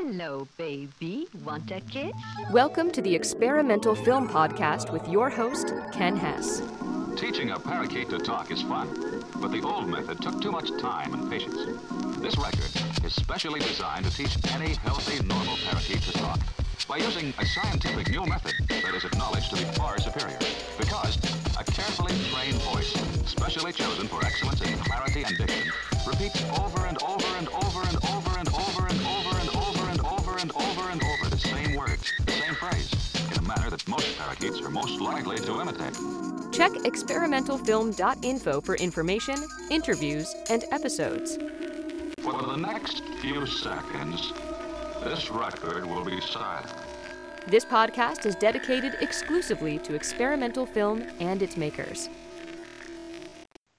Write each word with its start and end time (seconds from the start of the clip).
Hello, 0.00 0.46
baby. 0.56 1.26
Want 1.44 1.72
a 1.72 1.80
kiss? 1.80 2.12
Welcome 2.52 2.92
to 2.92 3.02
the 3.02 3.12
Experimental 3.12 3.96
Film 3.96 4.28
Podcast 4.28 4.92
with 4.92 5.08
your 5.08 5.28
host, 5.28 5.74
Ken 5.92 6.14
Hess. 6.14 6.62
Teaching 7.16 7.50
a 7.50 7.58
parakeet 7.58 8.08
to 8.10 8.18
talk 8.18 8.52
is 8.52 8.62
fun, 8.62 8.88
but 9.40 9.50
the 9.50 9.60
old 9.60 9.88
method 9.88 10.22
took 10.22 10.40
too 10.40 10.52
much 10.52 10.70
time 10.80 11.14
and 11.14 11.28
patience. 11.28 11.66
This 12.18 12.38
record 12.38 12.70
is 13.04 13.12
specially 13.12 13.58
designed 13.58 14.04
to 14.04 14.16
teach 14.16 14.38
any 14.52 14.74
healthy, 14.74 15.20
normal 15.26 15.56
parakeet 15.68 16.00
to 16.02 16.12
talk 16.12 16.38
by 16.86 16.98
using 16.98 17.34
a 17.40 17.44
scientific 17.44 18.08
new 18.08 18.24
method 18.24 18.54
that 18.68 18.94
is 18.94 19.04
acknowledged 19.04 19.50
to 19.50 19.56
be 19.56 19.64
far 19.72 19.98
superior. 19.98 20.38
Because 20.78 21.16
a 21.58 21.64
carefully 21.64 22.14
trained 22.30 22.62
voice, 22.70 22.92
specially 23.26 23.72
chosen 23.72 24.06
for 24.06 24.24
excellence 24.24 24.60
in 24.62 24.78
clarity 24.78 25.24
and 25.24 25.36
diction, 25.36 25.72
repeats 26.06 26.40
over 26.56 26.86
and 26.86 27.02
over 27.02 27.26
and 27.36 27.48
over 27.48 27.82
and 27.82 27.96
over 28.14 28.27
the 32.70 33.32
in 33.32 33.38
a 33.38 33.42
manner 33.42 33.70
that 33.70 33.86
most 33.88 34.18
parakeets 34.18 34.60
are 34.60 34.70
most 34.70 35.00
likely 35.00 35.36
to 35.38 35.60
imitate. 35.60 35.94
Check 36.52 36.72
experimentalfilm.info 36.72 38.60
for 38.60 38.76
information, 38.76 39.36
interviews, 39.70 40.34
and 40.50 40.64
episodes. 40.70 41.36
For 42.20 42.42
the 42.42 42.56
next 42.56 43.02
few 43.20 43.46
seconds, 43.46 44.32
this 45.04 45.30
record 45.30 45.86
will 45.86 46.04
be 46.04 46.20
silent. 46.20 46.72
This 47.46 47.64
podcast 47.64 48.26
is 48.26 48.34
dedicated 48.34 48.96
exclusively 49.00 49.78
to 49.78 49.94
experimental 49.94 50.66
film 50.66 51.02
and 51.20 51.42
its 51.42 51.56
makers. 51.56 52.08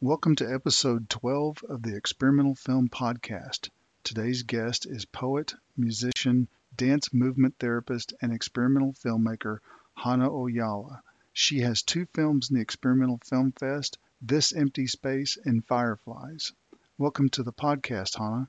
Welcome 0.01 0.35
to 0.37 0.51
episode 0.51 1.09
12 1.09 1.63
of 1.70 1.84
the 1.84 1.95
Experimental 1.95 2.55
Film 2.55 2.90
Podcast. 2.90 3.70
Today's 4.03 4.43
guest 4.43 4.85
is 4.85 5.05
poet, 5.05 5.53
musician, 5.77 6.48
dance 6.79 7.13
movement 7.13 7.53
therapist, 7.59 8.13
and 8.21 8.31
experimental 8.31 8.93
filmmaker 8.93 9.57
Hanna 9.95 10.29
Ojala. 10.29 11.01
She 11.34 11.59
has 11.59 11.81
two 11.81 12.07
films 12.15 12.49
in 12.49 12.55
the 12.55 12.62
Experimental 12.62 13.20
Film 13.26 13.51
Fest 13.51 13.98
This 14.21 14.54
Empty 14.54 14.87
Space 14.87 15.37
and 15.43 15.65
Fireflies. 15.65 16.54
Welcome 16.98 17.27
to 17.31 17.43
the 17.43 17.51
podcast, 17.51 18.17
Hannah. 18.17 18.48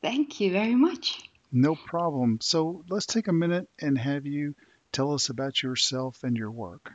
Thank 0.00 0.38
you 0.38 0.52
very 0.52 0.76
much. 0.76 1.28
No 1.50 1.74
problem. 1.74 2.38
So 2.40 2.84
let's 2.88 3.06
take 3.06 3.26
a 3.26 3.32
minute 3.32 3.68
and 3.80 3.98
have 3.98 4.24
you 4.24 4.54
tell 4.92 5.12
us 5.12 5.28
about 5.28 5.60
yourself 5.60 6.22
and 6.22 6.36
your 6.36 6.52
work. 6.52 6.92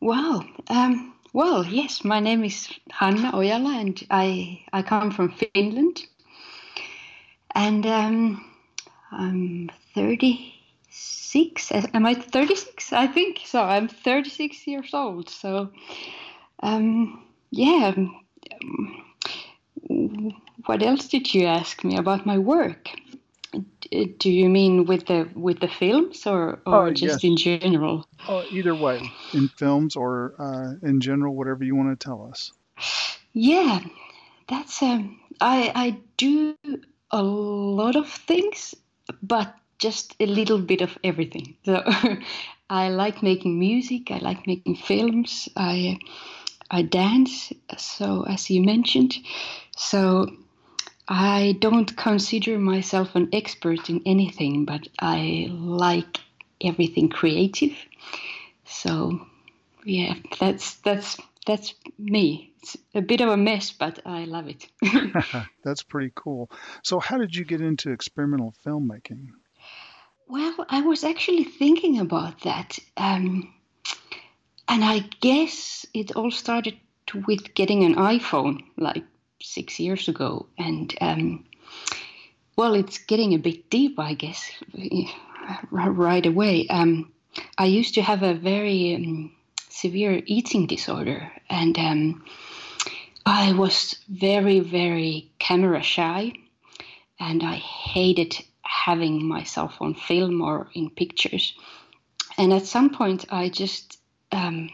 Wow. 0.00 0.42
Um, 0.68 1.12
well, 1.34 1.66
yes, 1.66 2.02
my 2.02 2.20
name 2.20 2.44
is 2.44 2.66
Hanna 2.90 3.32
Ojala, 3.32 3.78
and 3.78 4.06
I, 4.10 4.62
I 4.72 4.80
come 4.80 5.10
from 5.10 5.34
Finland. 5.34 6.02
And 7.54 7.84
um, 7.84 8.55
I'm 9.12 9.70
36. 9.94 11.72
Am 11.72 12.06
I 12.06 12.14
36? 12.14 12.92
I 12.92 13.06
think 13.06 13.40
so. 13.44 13.62
I'm 13.62 13.88
36 13.88 14.66
years 14.66 14.92
old. 14.92 15.28
So, 15.30 15.70
um, 16.62 17.22
yeah. 17.50 17.94
Um, 17.96 19.02
what 20.66 20.82
else 20.82 21.08
did 21.08 21.32
you 21.32 21.46
ask 21.46 21.84
me 21.84 21.96
about 21.96 22.26
my 22.26 22.38
work? 22.38 22.88
Do 24.18 24.30
you 24.30 24.48
mean 24.48 24.84
with 24.84 25.06
the 25.06 25.28
with 25.34 25.60
the 25.60 25.68
films 25.68 26.26
or, 26.26 26.60
or 26.66 26.88
Oh, 26.88 26.90
just 26.90 27.22
yes. 27.22 27.24
in 27.24 27.36
general? 27.36 28.06
Oh, 28.28 28.42
either 28.50 28.74
way, 28.74 29.00
in 29.32 29.48
films 29.48 29.94
or 29.94 30.34
uh, 30.38 30.86
in 30.86 31.00
general, 31.00 31.34
whatever 31.36 31.62
you 31.64 31.76
want 31.76 31.98
to 31.98 32.04
tell 32.04 32.28
us. 32.28 32.52
Yeah, 33.32 33.80
that's 34.48 34.82
um. 34.82 35.20
I 35.40 35.70
I 35.74 35.98
do 36.16 36.56
a 37.12 37.22
lot 37.22 37.94
of 37.96 38.08
things, 38.08 38.74
but 39.22 39.54
just 39.78 40.14
a 40.20 40.26
little 40.26 40.58
bit 40.58 40.80
of 40.80 40.96
everything. 41.04 41.56
So 41.64 41.82
I 42.70 42.88
like 42.88 43.22
making 43.22 43.58
music. 43.58 44.10
I 44.10 44.18
like 44.18 44.46
making 44.46 44.76
films. 44.76 45.48
I 45.56 45.98
I 46.70 46.82
dance. 46.82 47.52
So 47.76 48.24
as 48.24 48.50
you 48.50 48.62
mentioned, 48.62 49.16
so 49.76 50.30
I 51.08 51.56
don't 51.60 51.96
consider 51.96 52.58
myself 52.58 53.14
an 53.14 53.28
expert 53.32 53.88
in 53.88 54.02
anything, 54.06 54.64
but 54.64 54.88
I 54.98 55.48
like 55.50 56.18
everything 56.60 57.08
creative. 57.08 57.76
So 58.64 59.20
yeah, 59.84 60.14
that's 60.40 60.76
that's 60.76 61.16
that's 61.46 61.74
me. 61.98 62.52
It's 62.62 62.76
a 62.94 63.00
bit 63.00 63.20
of 63.20 63.28
a 63.28 63.36
mess, 63.36 63.70
but 63.70 64.00
I 64.04 64.24
love 64.24 64.48
it. 64.48 64.66
That's 65.64 65.84
pretty 65.84 66.12
cool. 66.14 66.50
So, 66.82 66.98
how 66.98 67.18
did 67.18 67.34
you 67.34 67.44
get 67.44 67.60
into 67.60 67.92
experimental 67.92 68.54
filmmaking? 68.64 69.28
well, 70.28 70.66
I 70.68 70.80
was 70.82 71.04
actually 71.04 71.44
thinking 71.44 72.00
about 72.00 72.40
that, 72.42 72.78
um, 72.96 73.52
and 74.68 74.84
I 74.84 75.00
guess 75.20 75.86
it 75.94 76.16
all 76.16 76.30
started 76.30 76.76
with 77.26 77.54
getting 77.54 77.84
an 77.84 77.94
iPhone 77.94 78.64
like 78.76 79.04
six 79.40 79.78
years 79.78 80.08
ago, 80.08 80.46
and 80.58 80.92
um, 81.00 81.44
well, 82.56 82.74
it's 82.74 82.98
getting 82.98 83.34
a 83.34 83.38
bit 83.38 83.70
deep, 83.70 83.98
I 83.98 84.14
guess, 84.14 84.50
right 85.70 86.26
away. 86.26 86.66
Um, 86.68 87.12
I 87.56 87.66
used 87.66 87.94
to 87.94 88.02
have 88.02 88.22
a 88.22 88.34
very 88.34 88.96
um, 88.96 89.35
severe 89.80 90.22
eating 90.26 90.66
disorder, 90.66 91.30
and 91.50 91.78
um, 91.78 92.24
I 93.26 93.52
was 93.52 93.96
very, 94.08 94.60
very 94.60 95.30
camera 95.38 95.82
shy, 95.82 96.32
and 97.20 97.42
I 97.42 97.56
hated 97.56 98.36
having 98.62 99.26
myself 99.26 99.76
on 99.80 99.94
film 99.94 100.40
or 100.40 100.68
in 100.74 100.90
pictures. 100.90 101.54
And 102.38 102.52
at 102.52 102.66
some 102.66 102.90
point, 102.90 103.26
I 103.30 103.48
just 103.48 103.98
um, 104.32 104.70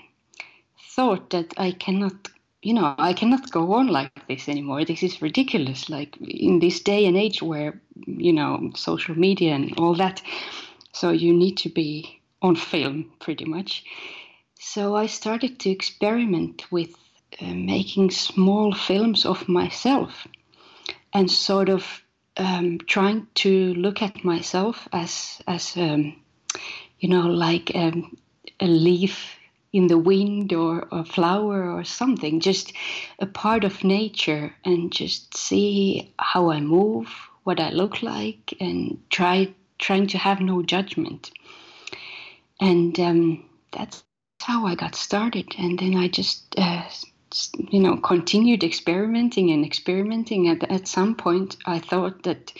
thought 0.94 1.30
that 1.30 1.54
I 1.56 1.72
cannot, 1.72 2.28
you 2.62 2.74
know, 2.74 2.94
I 2.98 3.12
cannot 3.12 3.50
go 3.50 3.72
on 3.72 3.88
like 3.88 4.26
this 4.28 4.48
anymore. 4.48 4.84
This 4.84 5.02
is 5.02 5.22
ridiculous. 5.22 5.88
Like 5.88 6.16
in 6.20 6.58
this 6.58 6.80
day 6.80 7.06
and 7.06 7.16
age 7.16 7.42
where, 7.42 7.80
you 8.06 8.32
know, 8.32 8.70
social 8.74 9.14
media 9.14 9.54
and 9.54 9.78
all 9.78 9.94
that. 9.94 10.22
So 10.92 11.10
you 11.10 11.32
need 11.32 11.56
to 11.58 11.68
be 11.68 12.20
on 12.40 12.56
film 12.56 13.12
pretty 13.20 13.44
much. 13.44 13.84
So 14.64 14.94
I 14.94 15.06
started 15.06 15.58
to 15.58 15.70
experiment 15.70 16.70
with 16.70 16.94
uh, 17.40 17.46
making 17.52 18.12
small 18.12 18.72
films 18.72 19.26
of 19.26 19.48
myself 19.48 20.26
and 21.12 21.28
sort 21.28 21.68
of 21.68 22.02
um, 22.36 22.78
trying 22.78 23.26
to 23.42 23.74
look 23.74 24.02
at 24.02 24.24
myself 24.24 24.88
as 24.92 25.42
as 25.48 25.76
um, 25.76 26.14
you 27.00 27.08
know 27.08 27.26
like 27.26 27.72
um, 27.74 28.16
a 28.60 28.66
leaf 28.66 29.36
in 29.72 29.88
the 29.88 29.98
wind 29.98 30.52
or 30.52 30.86
a 30.92 31.04
flower 31.04 31.68
or 31.68 31.82
something 31.82 32.38
just 32.38 32.72
a 33.18 33.26
part 33.26 33.64
of 33.64 33.82
nature 33.82 34.54
and 34.64 34.92
just 34.92 35.36
see 35.36 36.14
how 36.20 36.50
I 36.50 36.60
move 36.60 37.08
what 37.42 37.58
I 37.58 37.70
look 37.70 38.00
like 38.00 38.54
and 38.60 39.02
try 39.10 39.52
trying 39.78 40.06
to 40.06 40.18
have 40.18 40.40
no 40.40 40.62
judgment. 40.62 41.32
And 42.60 42.98
um, 43.00 43.50
that's 43.72 44.04
how 44.42 44.66
I 44.66 44.74
got 44.74 44.94
started. 44.94 45.54
And 45.58 45.78
then 45.78 45.94
I 45.96 46.08
just 46.08 46.54
uh, 46.58 46.84
you 47.70 47.80
know 47.80 47.96
continued 47.96 48.64
experimenting 48.64 49.50
and 49.50 49.64
experimenting. 49.64 50.48
At, 50.48 50.70
at 50.70 50.88
some 50.88 51.14
point 51.14 51.56
i 51.66 51.78
thought 51.78 52.22
that 52.24 52.52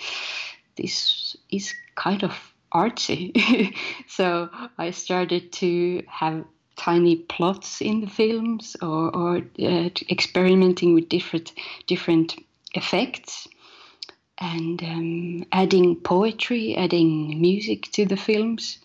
this 0.76 1.36
is 1.50 1.74
kind 1.94 2.22
of 2.22 2.32
artsy. 2.72 3.76
So 4.08 4.48
i 4.78 4.90
started 4.90 5.52
to 5.52 6.02
have 6.08 6.44
tiny 6.76 7.16
plots 7.16 7.80
in 7.82 8.00
the 8.00 8.06
films 8.06 8.76
or, 8.80 9.14
or 9.14 9.36
uh, 9.60 9.90
experimenting 10.10 10.94
with 10.94 11.08
different 11.08 11.52
different 11.86 12.34
effects 12.74 13.46
and 14.38 14.82
um, 14.82 15.44
adding 15.52 15.96
poetry 15.96 16.74
adding 16.76 17.40
music 17.40 17.82
to 17.92 18.06
the 18.06 18.16
films 18.16 18.78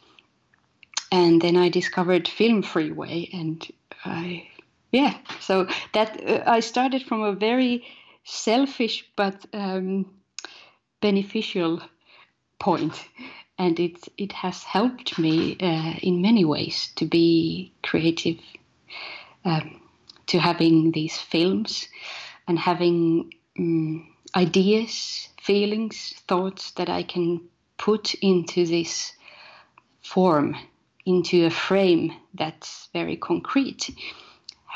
and 1.11 1.41
then 1.41 1.55
i 1.57 1.69
discovered 1.69 2.27
film 2.27 2.61
freeway 2.61 3.29
and 3.33 3.71
i 4.05 4.47
yeah 4.91 5.17
so 5.39 5.67
that 5.93 6.21
uh, 6.27 6.43
i 6.47 6.59
started 6.59 7.03
from 7.03 7.21
a 7.21 7.33
very 7.33 7.83
selfish 8.23 9.05
but 9.15 9.45
um, 9.53 10.05
beneficial 11.01 11.81
point. 12.59 13.07
And 13.57 13.79
it 13.79 14.07
it 14.17 14.33
has 14.33 14.63
helped 14.63 15.17
me 15.17 15.57
uh, 15.59 15.93
in 16.01 16.21
many 16.21 16.45
ways 16.45 16.91
to 16.95 17.05
be 17.05 17.71
creative 17.81 18.39
um, 19.45 19.81
to 20.27 20.39
having 20.39 20.91
these 20.91 21.17
films 21.17 21.87
and 22.47 22.59
having 22.59 23.33
um, 23.57 24.13
ideas 24.35 25.29
feelings 25.41 26.13
thoughts 26.27 26.71
that 26.71 26.89
i 26.89 27.01
can 27.01 27.39
put 27.77 28.13
into 28.15 28.65
this 28.65 29.13
form 30.01 30.55
into 31.07 31.45
a 31.45 31.49
frame 31.49 32.11
that's 32.33 32.89
very 32.93 33.15
concrete 33.15 33.89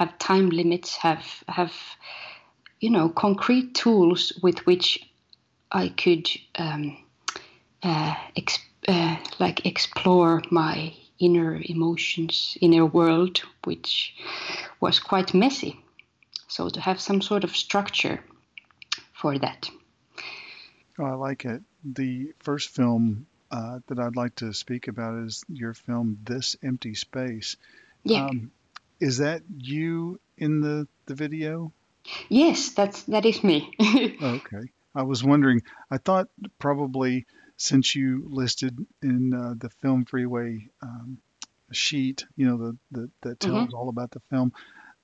have 0.02 0.18
time 0.18 0.50
limits, 0.50 0.96
have 0.98 1.44
have 1.48 1.74
you 2.80 2.90
know 2.90 3.10
concrete 3.10 3.76
tools 3.76 4.34
with 4.42 4.66
which 4.66 5.00
I 5.72 5.90
could 5.90 6.28
um, 6.56 6.98
uh, 7.84 8.16
ex- 8.36 8.68
uh, 8.88 9.18
like 9.40 9.66
explore 9.66 10.42
my 10.50 10.94
inner 11.20 11.62
emotions, 11.64 12.58
inner 12.62 12.86
world, 12.86 13.42
which 13.66 14.16
was 14.80 15.00
quite 15.00 15.34
messy. 15.34 15.80
So 16.48 16.70
to 16.70 16.82
have 16.82 17.00
some 17.00 17.22
sort 17.22 17.44
of 17.44 17.56
structure 17.56 18.20
for 19.14 19.38
that. 19.38 19.70
Oh, 20.98 21.06
I 21.06 21.14
like 21.14 21.46
it. 21.46 21.62
The 21.84 22.34
first 22.40 22.70
film 22.70 23.28
uh, 23.52 23.80
that 23.88 24.00
I'd 24.00 24.16
like 24.16 24.36
to 24.36 24.54
speak 24.54 24.88
about 24.88 25.26
is 25.26 25.44
your 25.50 25.74
film 25.74 26.20
This 26.24 26.56
Empty 26.64 26.96
Space. 26.96 27.58
Yeah. 28.04 28.26
Um, 28.26 28.52
is 29.00 29.18
that 29.18 29.42
you 29.58 30.20
in 30.38 30.62
the, 30.62 30.88
the 31.06 31.16
video? 31.16 31.72
yes, 32.30 32.70
that's 32.70 33.04
that 33.04 33.26
is 33.26 33.44
me. 33.44 33.72
Okay. 34.22 34.72
I 34.94 35.04
was 35.04 35.24
wondering, 35.24 35.62
I 35.90 35.98
thought 35.98 36.28
probably 36.60 37.26
since 37.58 37.96
you 37.96 38.26
listed 38.28 38.86
in 39.02 39.34
uh, 39.34 39.54
the 39.58 39.70
Film 39.70 40.04
Freeway 40.06 40.68
um, 40.82 41.20
sheet, 41.72 42.26
you 42.36 42.46
know, 42.46 42.58
the, 42.58 42.78
the 42.92 43.10
that 43.22 43.40
tells 43.40 43.74
all 43.74 43.90
about 43.90 44.12
the 44.12 44.20
film, 44.30 44.52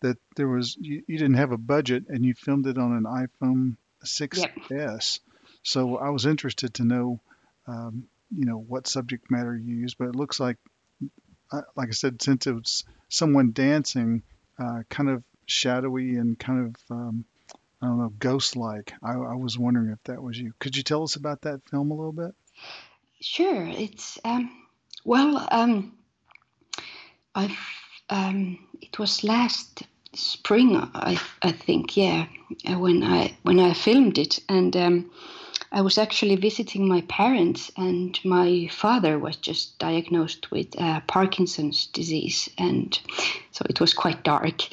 that 0.01 0.17
there 0.35 0.47
was 0.47 0.75
you, 0.79 1.03
you 1.07 1.17
didn't 1.17 1.35
have 1.35 1.51
a 1.51 1.57
budget 1.57 2.05
and 2.09 2.25
you 2.25 2.33
filmed 2.33 2.67
it 2.67 2.77
on 2.77 2.93
an 2.93 3.03
iPhone 3.03 3.77
6s. 4.03 5.19
So 5.63 5.97
I 5.97 6.09
was 6.09 6.25
interested 6.25 6.73
to 6.75 6.83
know, 6.83 7.19
um, 7.67 8.07
you 8.35 8.45
know, 8.45 8.57
what 8.57 8.87
subject 8.87 9.29
matter 9.31 9.55
you 9.55 9.75
use, 9.75 9.95
but 9.95 10.07
it 10.07 10.15
looks 10.15 10.39
like, 10.39 10.57
uh, 11.51 11.61
like 11.75 11.89
I 11.89 11.93
said, 11.93 12.21
since 12.21 12.47
it 12.47 12.53
was 12.53 12.83
someone 13.09 13.51
dancing, 13.51 14.23
uh, 14.59 14.83
kind 14.89 15.09
of 15.09 15.23
shadowy 15.45 16.15
and 16.15 16.37
kind 16.37 16.67
of 16.67 16.75
um, 16.91 17.25
I 17.81 17.85
don't 17.85 17.99
know, 17.99 18.13
ghost-like. 18.17 18.93
I, 19.03 19.13
I 19.13 19.35
was 19.35 19.57
wondering 19.57 19.91
if 19.91 20.03
that 20.05 20.21
was 20.21 20.37
you. 20.37 20.53
Could 20.59 20.75
you 20.75 20.83
tell 20.83 21.03
us 21.03 21.15
about 21.15 21.41
that 21.41 21.61
film 21.69 21.91
a 21.91 21.95
little 21.95 22.11
bit? 22.11 22.33
Sure, 23.21 23.67
it's 23.67 24.19
um, 24.25 24.51
well, 25.05 25.47
um, 25.51 25.93
I've 27.33 27.57
um, 28.09 28.59
it 28.81 28.97
was 28.99 29.23
last 29.23 29.83
spring, 30.13 30.75
I 30.75 31.19
I 31.41 31.51
think, 31.51 31.95
yeah, 31.95 32.27
when 32.65 33.03
I 33.03 33.37
when 33.43 33.59
I 33.59 33.73
filmed 33.73 34.17
it, 34.17 34.39
and 34.49 34.75
um, 34.75 35.11
I 35.71 35.81
was 35.81 35.97
actually 35.97 36.35
visiting 36.37 36.87
my 36.87 37.01
parents, 37.01 37.71
and 37.77 38.17
my 38.23 38.69
father 38.71 39.19
was 39.19 39.35
just 39.35 39.77
diagnosed 39.79 40.49
with 40.51 40.67
uh, 40.79 41.01
Parkinson's 41.01 41.87
disease, 41.87 42.49
and 42.57 42.97
so 43.51 43.65
it 43.69 43.79
was 43.79 43.93
quite 43.93 44.23
dark, 44.23 44.63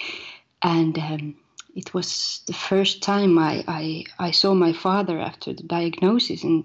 and. 0.62 0.98
Um, 0.98 1.36
it 1.76 1.92
was 1.92 2.42
the 2.46 2.52
first 2.52 3.02
time 3.02 3.38
I, 3.38 3.64
I, 3.66 4.04
I 4.18 4.30
saw 4.30 4.54
my 4.54 4.72
father 4.72 5.18
after 5.18 5.52
the 5.52 5.64
diagnosis, 5.64 6.44
and 6.44 6.64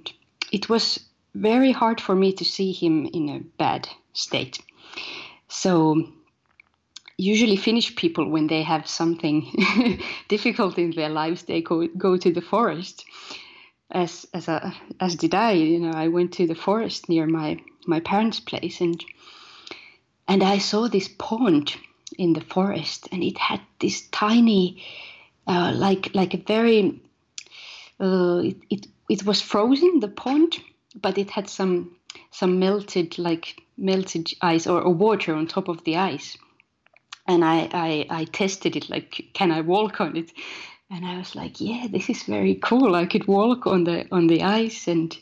it 0.52 0.70
was 0.70 1.00
very 1.34 1.72
hard 1.72 2.00
for 2.00 2.16
me 2.16 2.34
to 2.34 2.46
see 2.46 2.72
him 2.72 3.06
in 3.08 3.30
a 3.30 3.40
bad 3.40 3.88
state. 4.14 4.60
So, 5.48 6.08
usually, 7.18 7.56
Finnish 7.56 7.96
people, 7.96 8.30
when 8.30 8.48
they 8.48 8.62
have 8.64 8.88
something 8.88 9.52
difficult 10.28 10.78
in 10.78 10.92
their 10.92 11.10
lives, 11.10 11.44
they 11.44 11.62
go, 11.62 11.88
go 11.88 12.18
to 12.18 12.32
the 12.32 12.42
forest. 12.42 13.06
As, 13.92 14.28
as, 14.34 14.48
a, 14.48 14.74
as 15.00 15.16
did 15.16 15.34
I, 15.34 15.54
you 15.54 15.80
know, 15.80 15.92
I 15.92 16.10
went 16.10 16.34
to 16.34 16.46
the 16.46 16.56
forest 16.56 17.10
near 17.10 17.26
my, 17.26 17.60
my 17.88 18.00
parents' 18.00 18.40
place, 18.40 18.82
and, 18.82 19.04
and 20.28 20.44
I 20.44 20.60
saw 20.60 20.88
this 20.88 21.08
pond 21.08 21.76
in 22.18 22.34
the 22.34 22.42
forest, 22.42 23.08
and 23.12 23.24
it 23.24 23.38
had 23.38 23.62
this 23.80 24.08
tiny, 24.10 24.84
uh, 25.48 25.74
like 25.76 26.14
like 26.14 26.34
a 26.34 26.38
very, 26.38 27.02
uh, 28.00 28.42
it, 28.44 28.58
it 28.70 28.88
it 29.10 29.26
was 29.26 29.42
frozen 29.42 30.00
the 30.00 30.08
pond, 30.08 30.60
but 30.96 31.18
it 31.18 31.32
had 31.32 31.50
some 31.50 31.96
some 32.32 32.60
melted 32.60 33.18
like 33.18 33.62
melted 33.78 34.30
ice 34.42 34.68
or, 34.68 34.82
or 34.82 34.94
water 34.94 35.34
on 35.34 35.48
top 35.48 35.68
of 35.68 35.84
the 35.84 35.98
ice, 35.98 36.38
and 37.28 37.44
I, 37.44 37.70
I 37.72 38.06
I 38.10 38.26
tested 38.26 38.76
it 38.76 38.90
like 38.90 39.30
can 39.34 39.52
I 39.52 39.62
walk 39.62 40.02
on 40.02 40.16
it, 40.16 40.32
and 40.90 41.06
I 41.06 41.18
was 41.18 41.36
like 41.36 41.62
yeah 41.62 41.88
this 41.90 42.10
is 42.10 42.24
very 42.24 42.56
cool. 42.56 42.96
I 42.96 43.06
could 43.06 43.28
walk 43.28 43.68
on 43.68 43.84
the 43.84 44.08
on 44.12 44.28
the 44.28 44.44
ice 44.44 44.88
and 44.88 45.18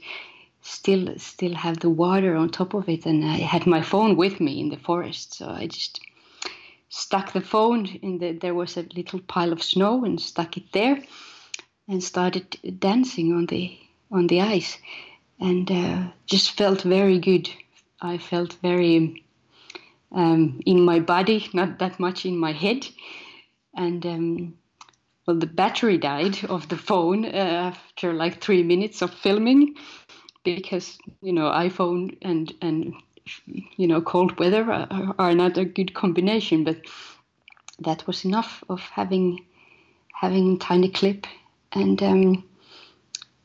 still 0.61 1.17
still 1.17 1.55
have 1.55 1.79
the 1.79 1.89
water 1.89 2.35
on 2.35 2.49
top 2.49 2.73
of 2.73 2.89
it, 2.89 3.05
and 3.05 3.23
I 3.23 3.37
had 3.37 3.65
my 3.65 3.81
phone 3.81 4.17
with 4.17 4.39
me 4.39 4.59
in 4.59 4.69
the 4.69 4.77
forest, 4.77 5.35
so 5.35 5.47
I 5.49 5.67
just 5.67 5.99
stuck 6.89 7.33
the 7.33 7.41
phone 7.41 7.85
in 8.01 8.17
the 8.19 8.31
there 8.33 8.55
was 8.55 8.77
a 8.77 8.85
little 8.95 9.19
pile 9.19 9.53
of 9.53 9.63
snow 9.63 10.03
and 10.05 10.19
stuck 10.19 10.57
it 10.57 10.71
there 10.71 11.01
and 11.87 12.03
started 12.03 12.57
dancing 12.79 13.33
on 13.33 13.45
the 13.45 13.77
on 14.11 14.27
the 14.27 14.41
ice. 14.41 14.77
And 15.39 15.69
uh, 15.71 16.07
just 16.25 16.57
felt 16.57 16.81
very 16.81 17.19
good. 17.19 17.49
I 18.01 18.17
felt 18.17 18.53
very 18.63 19.23
um, 20.11 20.59
in 20.65 20.81
my 20.81 20.99
body 20.99 21.47
not 21.53 21.77
that 21.79 21.99
much 21.99 22.25
in 22.25 22.37
my 22.37 22.53
head. 22.53 22.87
And 23.75 24.05
um, 24.05 24.57
well 25.27 25.37
the 25.37 25.45
battery 25.45 25.97
died 25.97 26.43
of 26.45 26.67
the 26.69 26.77
phone 26.77 27.25
uh, 27.25 27.73
after 27.73 28.13
like 28.13 28.41
three 28.41 28.63
minutes 28.63 29.01
of 29.01 29.13
filming 29.13 29.75
because 30.43 30.97
you 31.21 31.33
know 31.33 31.51
iphone 31.51 32.17
and 32.21 32.53
and 32.61 32.93
you 33.75 33.87
know 33.87 34.01
cold 34.01 34.39
weather 34.39 34.63
are, 34.71 35.15
are 35.19 35.35
not 35.35 35.57
a 35.57 35.65
good 35.65 35.93
combination 35.93 36.63
but 36.63 36.77
that 37.79 38.07
was 38.07 38.25
enough 38.25 38.63
of 38.69 38.79
having 38.81 39.45
having 40.13 40.57
tiny 40.57 40.89
clip. 40.89 41.27
And 41.73 42.01
um, 42.01 42.43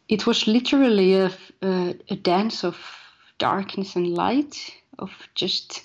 it 0.08 0.26
was 0.26 0.46
literally 0.46 1.14
a, 1.14 1.30
a, 1.62 1.94
a 2.08 2.16
dance 2.16 2.64
of 2.64 2.78
darkness 3.38 3.96
and 3.96 4.14
light 4.14 4.72
of 4.98 5.10
just 5.34 5.82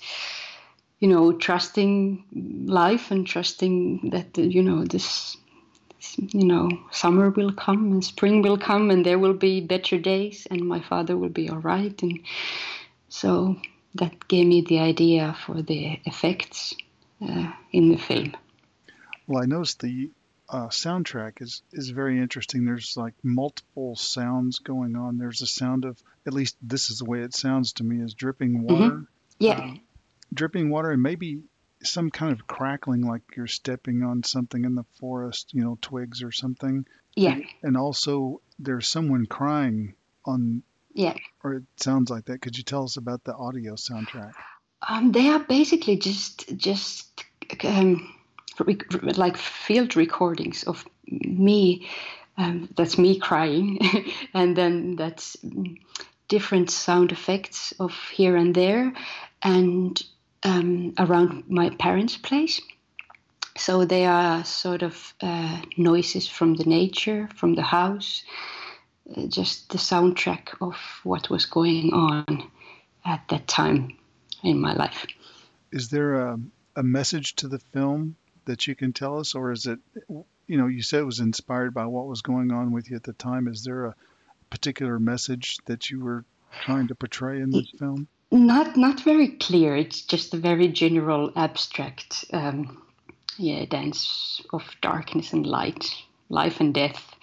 you 1.00 1.08
know 1.08 1.32
trusting 1.32 2.24
life 2.66 3.10
and 3.10 3.26
trusting 3.26 4.10
that 4.10 4.36
you 4.36 4.62
know 4.62 4.84
this 4.84 5.36
you 6.16 6.44
know 6.44 6.68
summer 6.90 7.30
will 7.30 7.52
come 7.52 7.92
and 7.92 8.04
spring 8.04 8.42
will 8.42 8.58
come 8.58 8.90
and 8.90 9.04
there 9.04 9.18
will 9.18 9.34
be 9.34 9.60
better 9.60 9.98
days 9.98 10.46
and 10.50 10.60
my 10.60 10.80
father 10.80 11.16
will 11.16 11.28
be 11.28 11.48
all 11.48 11.58
right 11.58 12.02
and 12.02 12.20
so 13.08 13.56
that 13.94 14.28
gave 14.28 14.46
me 14.46 14.60
the 14.62 14.78
idea 14.78 15.36
for 15.44 15.62
the 15.62 15.98
effects 16.04 16.74
uh, 17.22 17.52
in 17.72 17.90
the 17.90 17.96
film. 17.96 18.36
Well, 19.26 19.42
I 19.42 19.46
noticed 19.46 19.80
the 19.80 20.10
uh, 20.48 20.68
soundtrack 20.68 21.42
is 21.42 21.62
is 21.72 21.90
very 21.90 22.18
interesting. 22.18 22.64
There's 22.64 22.96
like 22.96 23.14
multiple 23.22 23.96
sounds 23.96 24.60
going 24.60 24.96
on. 24.96 25.18
There's 25.18 25.42
a 25.42 25.46
sound 25.46 25.84
of 25.84 26.00
at 26.26 26.32
least 26.32 26.56
this 26.62 26.90
is 26.90 26.98
the 26.98 27.04
way 27.04 27.20
it 27.20 27.34
sounds 27.34 27.74
to 27.74 27.84
me 27.84 28.02
is 28.02 28.14
dripping 28.14 28.62
water. 28.62 28.94
Mm-hmm. 28.94 29.02
Yeah. 29.38 29.60
Uh, 29.60 29.74
dripping 30.32 30.70
water 30.70 30.90
and 30.90 31.02
maybe 31.02 31.40
some 31.82 32.10
kind 32.10 32.32
of 32.32 32.46
crackling 32.46 33.02
like 33.02 33.22
you're 33.36 33.46
stepping 33.46 34.02
on 34.02 34.22
something 34.22 34.64
in 34.64 34.74
the 34.74 34.84
forest, 34.98 35.54
you 35.54 35.62
know, 35.62 35.78
twigs 35.80 36.22
or 36.22 36.32
something. 36.32 36.86
Yeah. 37.14 37.38
And, 37.62 37.76
also 37.76 38.40
there's 38.58 38.88
someone 38.88 39.26
crying 39.26 39.94
on 40.24 40.62
yeah. 40.94 41.14
Or 41.44 41.54
it 41.54 41.62
sounds 41.76 42.10
like 42.10 42.24
that. 42.24 42.40
Could 42.40 42.58
you 42.58 42.64
tell 42.64 42.82
us 42.82 42.96
about 42.96 43.22
the 43.22 43.34
audio 43.34 43.74
soundtrack? 43.74 44.32
Um, 44.86 45.12
they 45.12 45.28
are 45.28 45.38
basically 45.38 45.96
just 45.96 46.56
just 46.56 47.24
um, 47.62 48.12
like 49.16 49.36
field 49.36 49.96
recordings 49.96 50.64
of 50.64 50.84
me. 51.06 51.88
Um, 52.36 52.68
that's 52.76 52.98
me 52.98 53.18
crying, 53.18 53.78
and 54.34 54.56
then 54.56 54.96
that's 54.96 55.36
different 56.28 56.70
sound 56.70 57.12
effects 57.12 57.72
of 57.78 57.92
here 58.12 58.36
and 58.36 58.54
there, 58.54 58.92
and 59.42 60.00
um, 60.42 60.94
around 60.98 61.44
my 61.48 61.70
parents' 61.70 62.16
place. 62.16 62.60
So 63.56 63.84
they 63.84 64.06
are 64.06 64.44
sort 64.44 64.82
of 64.82 65.14
uh, 65.20 65.60
noises 65.76 66.28
from 66.28 66.54
the 66.54 66.64
nature, 66.64 67.28
from 67.34 67.54
the 67.54 67.62
house, 67.62 68.22
just 69.28 69.70
the 69.70 69.78
soundtrack 69.78 70.54
of 70.60 70.76
what 71.02 71.28
was 71.28 71.46
going 71.46 71.92
on 71.92 72.50
at 73.04 73.22
that 73.30 73.48
time 73.48 73.96
in 74.42 74.60
my 74.60 74.74
life. 74.74 75.06
Is 75.72 75.88
there 75.88 76.14
a, 76.14 76.38
a 76.76 76.82
message 76.82 77.34
to 77.36 77.48
the 77.48 77.58
film 77.58 78.16
that 78.44 78.66
you 78.66 78.74
can 78.74 78.92
tell 78.92 79.18
us, 79.18 79.34
or 79.34 79.52
is 79.52 79.66
it, 79.66 79.78
you 80.46 80.56
know, 80.56 80.66
you 80.66 80.82
said 80.82 81.00
it 81.00 81.04
was 81.04 81.20
inspired 81.20 81.74
by 81.74 81.86
what 81.86 82.06
was 82.06 82.22
going 82.22 82.52
on 82.52 82.72
with 82.72 82.90
you 82.90 82.96
at 82.96 83.02
the 83.02 83.12
time. 83.12 83.48
Is 83.48 83.64
there 83.64 83.86
a 83.86 83.94
particular 84.50 84.98
message 84.98 85.58
that 85.66 85.90
you 85.90 86.00
were 86.00 86.24
trying 86.64 86.88
to 86.88 86.94
portray 86.94 87.40
in 87.40 87.50
this 87.50 87.70
film? 87.78 88.08
Not, 88.30 88.76
not 88.76 89.00
very 89.00 89.28
clear. 89.28 89.74
It's 89.76 90.02
just 90.02 90.34
a 90.34 90.36
very 90.36 90.68
general, 90.68 91.32
abstract, 91.34 92.24
um, 92.32 92.82
yeah, 93.38 93.64
dance 93.64 94.42
of 94.52 94.62
darkness 94.82 95.32
and 95.32 95.46
light, 95.46 95.94
life 96.28 96.60
and 96.60 96.74
death 96.74 97.14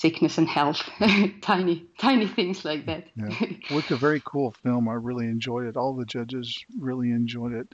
sickness 0.00 0.38
and 0.38 0.48
health, 0.48 0.88
tiny, 1.42 1.86
tiny 1.98 2.26
things 2.26 2.64
like 2.64 2.86
that. 2.86 3.08
Yeah, 3.14 3.36
it's 3.70 3.90
a 3.90 3.96
very 3.96 4.22
cool 4.24 4.54
film. 4.62 4.88
I 4.88 4.94
really 4.94 5.26
enjoyed 5.26 5.66
it. 5.66 5.76
All 5.76 5.94
the 5.94 6.06
judges 6.06 6.64
really 6.78 7.10
enjoyed 7.10 7.52
it. 7.52 7.68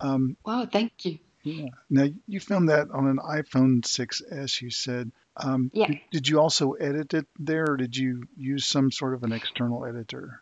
Um, 0.00 0.36
wow, 0.46 0.66
thank 0.70 1.04
you. 1.04 1.18
Yeah. 1.42 1.68
Now 1.90 2.06
you 2.26 2.40
filmed 2.40 2.70
that 2.70 2.90
on 2.90 3.06
an 3.06 3.18
iPhone 3.18 3.82
6s. 3.82 4.62
You 4.62 4.70
said, 4.70 5.12
Um, 5.36 5.70
Yeah. 5.74 5.88
Did, 5.88 6.00
did 6.10 6.28
you 6.28 6.40
also 6.40 6.72
edit 6.72 7.12
it 7.12 7.26
there, 7.38 7.66
or 7.68 7.76
did 7.76 7.96
you 7.96 8.24
use 8.36 8.66
some 8.66 8.90
sort 8.90 9.14
of 9.14 9.22
an 9.22 9.32
external 9.32 9.84
editor? 9.84 10.40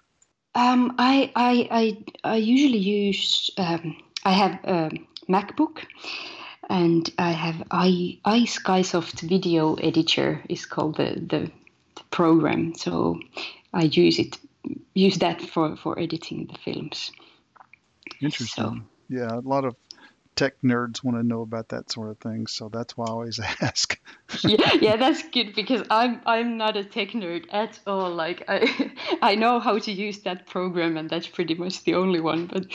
Um, 0.56 0.94
I, 0.98 1.30
I, 1.36 1.68
I, 1.70 2.32
I 2.32 2.36
usually 2.36 2.78
use, 2.78 3.50
um, 3.58 4.02
I 4.24 4.32
have 4.32 4.52
a 4.64 4.90
MacBook 5.28 5.84
and 6.70 7.12
I 7.18 7.32
have 7.32 7.62
i 7.70 8.18
iSkysoft 8.24 9.20
video 9.20 9.74
editor 9.74 10.42
is 10.48 10.64
called 10.64 10.96
the, 10.96 11.12
the, 11.14 11.50
the 11.96 12.02
program. 12.10 12.74
So 12.74 13.20
I 13.74 13.82
use 13.82 14.18
it, 14.18 14.38
use 14.94 15.18
that 15.18 15.42
for, 15.42 15.76
for 15.76 15.98
editing 15.98 16.46
the 16.46 16.58
films. 16.58 17.12
Interesting. 18.22 18.64
So, 18.64 18.76
Yeah, 19.10 19.34
a 19.34 19.40
lot 19.40 19.66
of 19.66 19.76
tech 20.36 20.60
nerds 20.62 21.02
want 21.02 21.16
to 21.16 21.26
know 21.26 21.40
about 21.40 21.70
that 21.70 21.90
sort 21.90 22.10
of 22.10 22.18
thing, 22.18 22.46
so 22.46 22.68
that's 22.68 22.96
why 22.96 23.06
I 23.06 23.10
always 23.10 23.40
ask. 23.60 23.98
yeah, 24.44 24.74
yeah, 24.80 24.96
that's 24.96 25.22
good 25.30 25.54
because 25.54 25.86
I'm 25.90 26.20
I'm 26.26 26.58
not 26.58 26.76
a 26.76 26.84
tech 26.84 27.10
nerd 27.10 27.46
at 27.50 27.78
all. 27.86 28.14
Like 28.14 28.44
I 28.48 28.92
I 29.22 29.34
know 29.34 29.58
how 29.58 29.78
to 29.78 29.92
use 29.92 30.20
that 30.20 30.46
program 30.46 30.96
and 30.96 31.10
that's 31.10 31.26
pretty 31.26 31.54
much 31.54 31.82
the 31.84 31.94
only 31.94 32.20
one. 32.20 32.46
But 32.46 32.66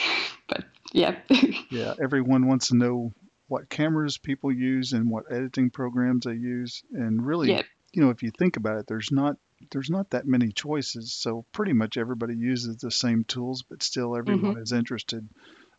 but 0.47 0.65
yeah. 0.91 1.15
yeah, 1.69 1.93
everyone 2.01 2.47
wants 2.47 2.69
to 2.69 2.75
know 2.75 3.13
what 3.47 3.69
cameras 3.69 4.17
people 4.17 4.51
use 4.51 4.93
and 4.93 5.09
what 5.09 5.31
editing 5.31 5.69
programs 5.69 6.25
they 6.25 6.33
use, 6.33 6.83
and 6.93 7.25
really, 7.25 7.51
Yeah. 7.51 7.63
you 7.93 8.01
know, 8.01 8.09
if 8.09 8.23
you 8.23 8.31
think 8.31 8.57
about 8.57 8.77
it, 8.77 8.87
there's 8.87 9.11
not 9.11 9.37
there's 9.69 9.91
not 9.91 10.09
that 10.09 10.25
many 10.25 10.51
choices, 10.51 11.13
so 11.13 11.45
pretty 11.51 11.73
much 11.73 11.97
everybody 11.97 12.35
uses 12.35 12.77
the 12.77 12.89
same 12.89 13.23
tools, 13.23 13.63
but 13.63 13.83
still 13.83 14.17
everyone 14.17 14.53
mm-hmm. 14.53 14.61
is 14.61 14.71
interested. 14.71 15.27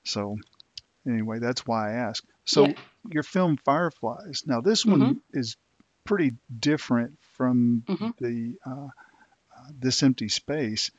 So 0.04 0.36
anyway, 1.06 1.38
that's 1.38 1.66
why 1.66 1.90
I 1.90 1.94
ask. 1.94 2.24
So 2.44 2.66
Yeah. 2.66 2.72
your 3.10 3.22
film 3.22 3.56
Fireflies. 3.64 4.44
Now 4.46 4.60
this 4.60 4.84
one 4.84 5.20
is 5.32 5.56
pretty 6.04 6.32
different 6.58 7.18
from 7.36 7.82
Mhm. 7.88 8.14
the 8.18 8.56
uh, 8.66 8.86
uh, 9.56 9.68
this 9.78 10.02
empty 10.02 10.28
space. 10.28 10.90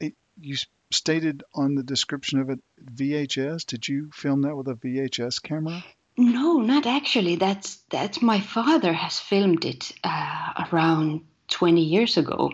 It, 0.00 0.14
you 0.40 0.56
stated 0.92 1.42
on 1.54 1.74
the 1.74 1.82
description 1.82 2.40
of 2.40 2.50
it 2.50 2.60
VHS. 2.94 3.64
Did 3.66 3.88
you 3.88 4.10
film 4.12 4.42
that 4.42 4.56
with 4.56 4.68
a 4.68 4.74
VHS 4.74 5.40
camera? 5.42 5.82
No, 6.18 6.58
not 6.60 6.86
actually. 6.86 7.36
That's 7.36 7.76
that's 7.90 8.22
my 8.22 8.40
father 8.40 8.92
has 8.92 9.18
filmed 9.20 9.64
it 9.64 9.92
uh, 10.04 10.64
around 10.72 11.26
20 11.48 11.82
years 11.82 12.16
ago, 12.16 12.52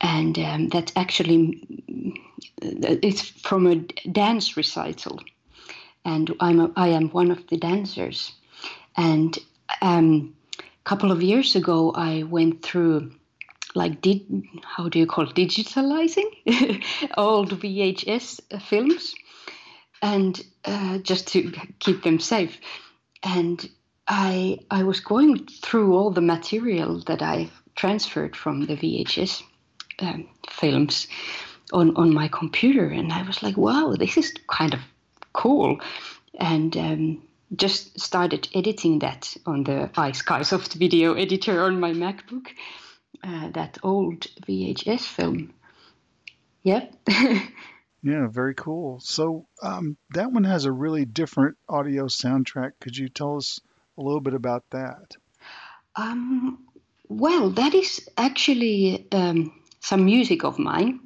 and 0.00 0.36
um, 0.38 0.68
that's 0.68 0.92
actually 0.96 1.62
it's 2.62 3.22
from 3.22 3.66
a 3.66 3.76
dance 4.10 4.56
recital, 4.56 5.20
and 6.06 6.32
I'm 6.40 6.60
a, 6.60 6.70
I 6.76 6.88
am 6.88 7.10
one 7.10 7.30
of 7.32 7.46
the 7.48 7.58
dancers, 7.58 8.32
and 8.96 9.36
um, 9.82 10.34
a 10.58 10.62
couple 10.84 11.10
of 11.12 11.20
years 11.20 11.56
ago 11.56 11.92
I 11.94 12.22
went 12.22 12.62
through 12.62 13.12
like 13.74 14.00
did 14.00 14.22
how 14.64 14.88
do 14.88 14.98
you 14.98 15.06
call 15.06 15.28
it, 15.28 15.34
digitalizing 15.34 16.30
old 17.18 17.50
VHS 17.50 18.62
films 18.62 19.14
and 20.00 20.42
uh, 20.64 20.98
just 20.98 21.26
to 21.28 21.52
keep 21.80 22.02
them 22.04 22.20
safe. 22.20 22.58
And 23.22 23.68
I 24.06 24.60
I 24.70 24.84
was 24.84 25.00
going 25.00 25.46
through 25.46 25.94
all 25.96 26.10
the 26.10 26.20
material 26.20 27.00
that 27.06 27.20
I 27.20 27.50
transferred 27.74 28.36
from 28.36 28.66
the 28.66 28.76
VHS 28.76 29.42
um, 29.98 30.28
films 30.48 31.08
on 31.72 31.96
on 31.96 32.14
my 32.14 32.28
computer, 32.28 32.86
and 32.86 33.12
I 33.12 33.22
was 33.22 33.42
like, 33.42 33.56
wow, 33.56 33.94
this 33.98 34.16
is 34.16 34.32
kind 34.48 34.72
of 34.72 34.80
cool, 35.36 35.80
and. 36.38 36.76
Um, 36.76 37.22
just 37.54 38.00
started 38.00 38.48
editing 38.56 38.98
that 38.98 39.36
on 39.46 39.62
the 39.62 39.88
iSkysoft 39.94 40.74
video 40.74 41.14
editor 41.14 41.62
on 41.62 41.78
my 41.78 41.92
MacBook, 41.92 42.48
uh, 43.22 43.50
that 43.50 43.78
old 43.84 44.26
VHS 44.48 45.02
film. 45.02 45.54
Yep. 46.64 46.92
Yeah, 48.06 48.28
very 48.28 48.54
cool. 48.54 49.00
So 49.00 49.48
um, 49.60 49.96
that 50.10 50.30
one 50.30 50.44
has 50.44 50.64
a 50.64 50.70
really 50.70 51.04
different 51.04 51.56
audio 51.68 52.04
soundtrack. 52.04 52.72
Could 52.80 52.96
you 52.96 53.08
tell 53.08 53.36
us 53.36 53.58
a 53.98 54.02
little 54.02 54.20
bit 54.20 54.34
about 54.34 54.62
that? 54.70 55.16
Um, 55.96 56.64
well, 57.08 57.50
that 57.50 57.74
is 57.74 58.08
actually 58.16 59.08
um, 59.10 59.60
some 59.80 60.04
music 60.04 60.44
of 60.44 60.56
mine, 60.56 61.00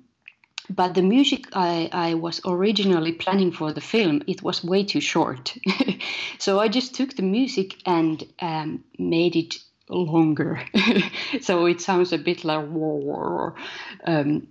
but 0.71 0.95
the 0.95 1.03
music 1.03 1.47
I, 1.53 1.89
I 1.93 2.15
was 2.15 2.41
originally 2.47 3.13
planning 3.13 3.53
for 3.53 3.73
the 3.73 3.81
film 3.81 4.23
it 4.27 4.43
was 4.43 4.65
way 4.65 4.85
too 4.85 5.01
short, 5.01 5.57
so 6.39 6.61
I 6.61 6.69
just 6.69 6.95
took 6.95 7.17
the 7.17 7.23
music 7.23 7.77
and 7.87 8.23
um, 8.41 8.85
made 8.99 9.37
it 9.37 9.57
longer, 9.89 10.63
so 11.41 11.67
it 11.67 11.81
sounds 11.81 12.13
a 12.13 12.19
bit 12.19 12.45
like 12.45 12.69
war. 12.69 13.55
Um, 14.05 14.47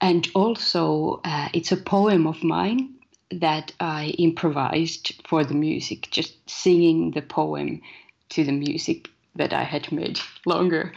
and 0.00 0.26
also, 0.34 1.20
uh, 1.24 1.50
it's 1.52 1.72
a 1.72 1.76
poem 1.76 2.26
of 2.26 2.42
mine 2.42 2.94
that 3.30 3.72
I 3.78 4.14
improvised 4.18 5.20
for 5.28 5.44
the 5.44 5.54
music, 5.54 6.08
just 6.10 6.48
singing 6.48 7.10
the 7.10 7.22
poem 7.22 7.82
to 8.30 8.44
the 8.44 8.52
music 8.52 9.10
that 9.36 9.52
I 9.52 9.62
had 9.62 9.92
made 9.92 10.18
longer. 10.46 10.94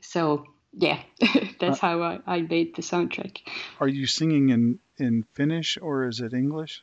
so 0.00 0.44
yeah, 0.78 1.00
that's 1.60 1.78
how 1.78 2.02
I, 2.02 2.20
I 2.26 2.40
made 2.42 2.76
the 2.76 2.82
soundtrack. 2.82 3.38
Are 3.80 3.88
you 3.88 4.06
singing 4.06 4.50
in, 4.50 4.78
in 4.96 5.24
Finnish 5.34 5.78
or 5.80 6.06
is 6.08 6.20
it 6.20 6.32
English? 6.32 6.82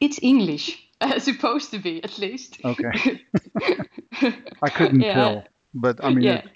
It's 0.00 0.18
English, 0.22 0.78
uh, 1.00 1.18
supposed 1.18 1.70
to 1.72 1.78
be 1.78 2.02
at 2.02 2.18
least. 2.18 2.58
Okay. 2.64 3.20
I 4.62 4.70
couldn't 4.70 5.02
Yeah. 5.02 5.12
tell, 5.12 5.46
but 5.74 6.02
I 6.04 6.10
mean, 6.10 6.24
yeah, 6.24 6.34
it, 6.36 6.48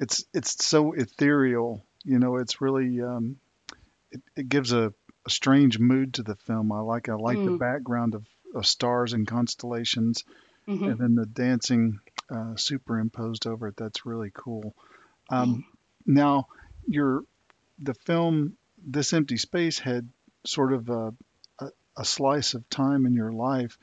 it's 0.00 0.24
it's 0.34 0.64
so 0.64 0.92
ethereal. 0.92 1.84
You 2.04 2.18
know, 2.18 2.36
it's 2.36 2.60
really 2.60 3.00
um, 3.02 3.36
it, 4.10 4.22
it 4.36 4.48
gives 4.48 4.72
a, 4.72 4.92
a 5.26 5.30
strange 5.30 5.78
mood 5.78 6.14
to 6.14 6.22
the 6.22 6.36
film. 6.36 6.72
I 6.72 6.80
like 6.80 7.08
I 7.08 7.14
like 7.14 7.38
the 7.44 7.50
Mm. 7.52 7.58
background 7.58 8.14
of, 8.14 8.26
of 8.54 8.66
stars 8.66 9.12
and 9.12 9.26
constellations, 9.26 10.24
Mhm. 10.68 10.86
and 10.90 10.98
then 10.98 11.14
the 11.14 11.26
dancing 11.26 12.00
uh, 12.30 12.56
superimposed 12.56 13.46
over 13.46 13.68
it. 13.68 13.76
That's 13.76 14.04
really 14.06 14.30
cool. 14.34 14.74
Um, 15.30 15.64
Now, 16.06 16.48
your 16.86 17.24
the 17.78 17.94
film 17.94 18.56
This 18.78 19.12
Empty 19.12 19.36
Space 19.36 19.78
had 19.78 20.08
sort 20.46 20.72
of 20.72 20.88
a, 20.88 21.14
a, 21.58 21.70
a 21.98 22.04
slice 22.04 22.54
of 22.54 22.68
time 22.70 23.06
in 23.06 23.14
your 23.14 23.32
life. 23.32 23.76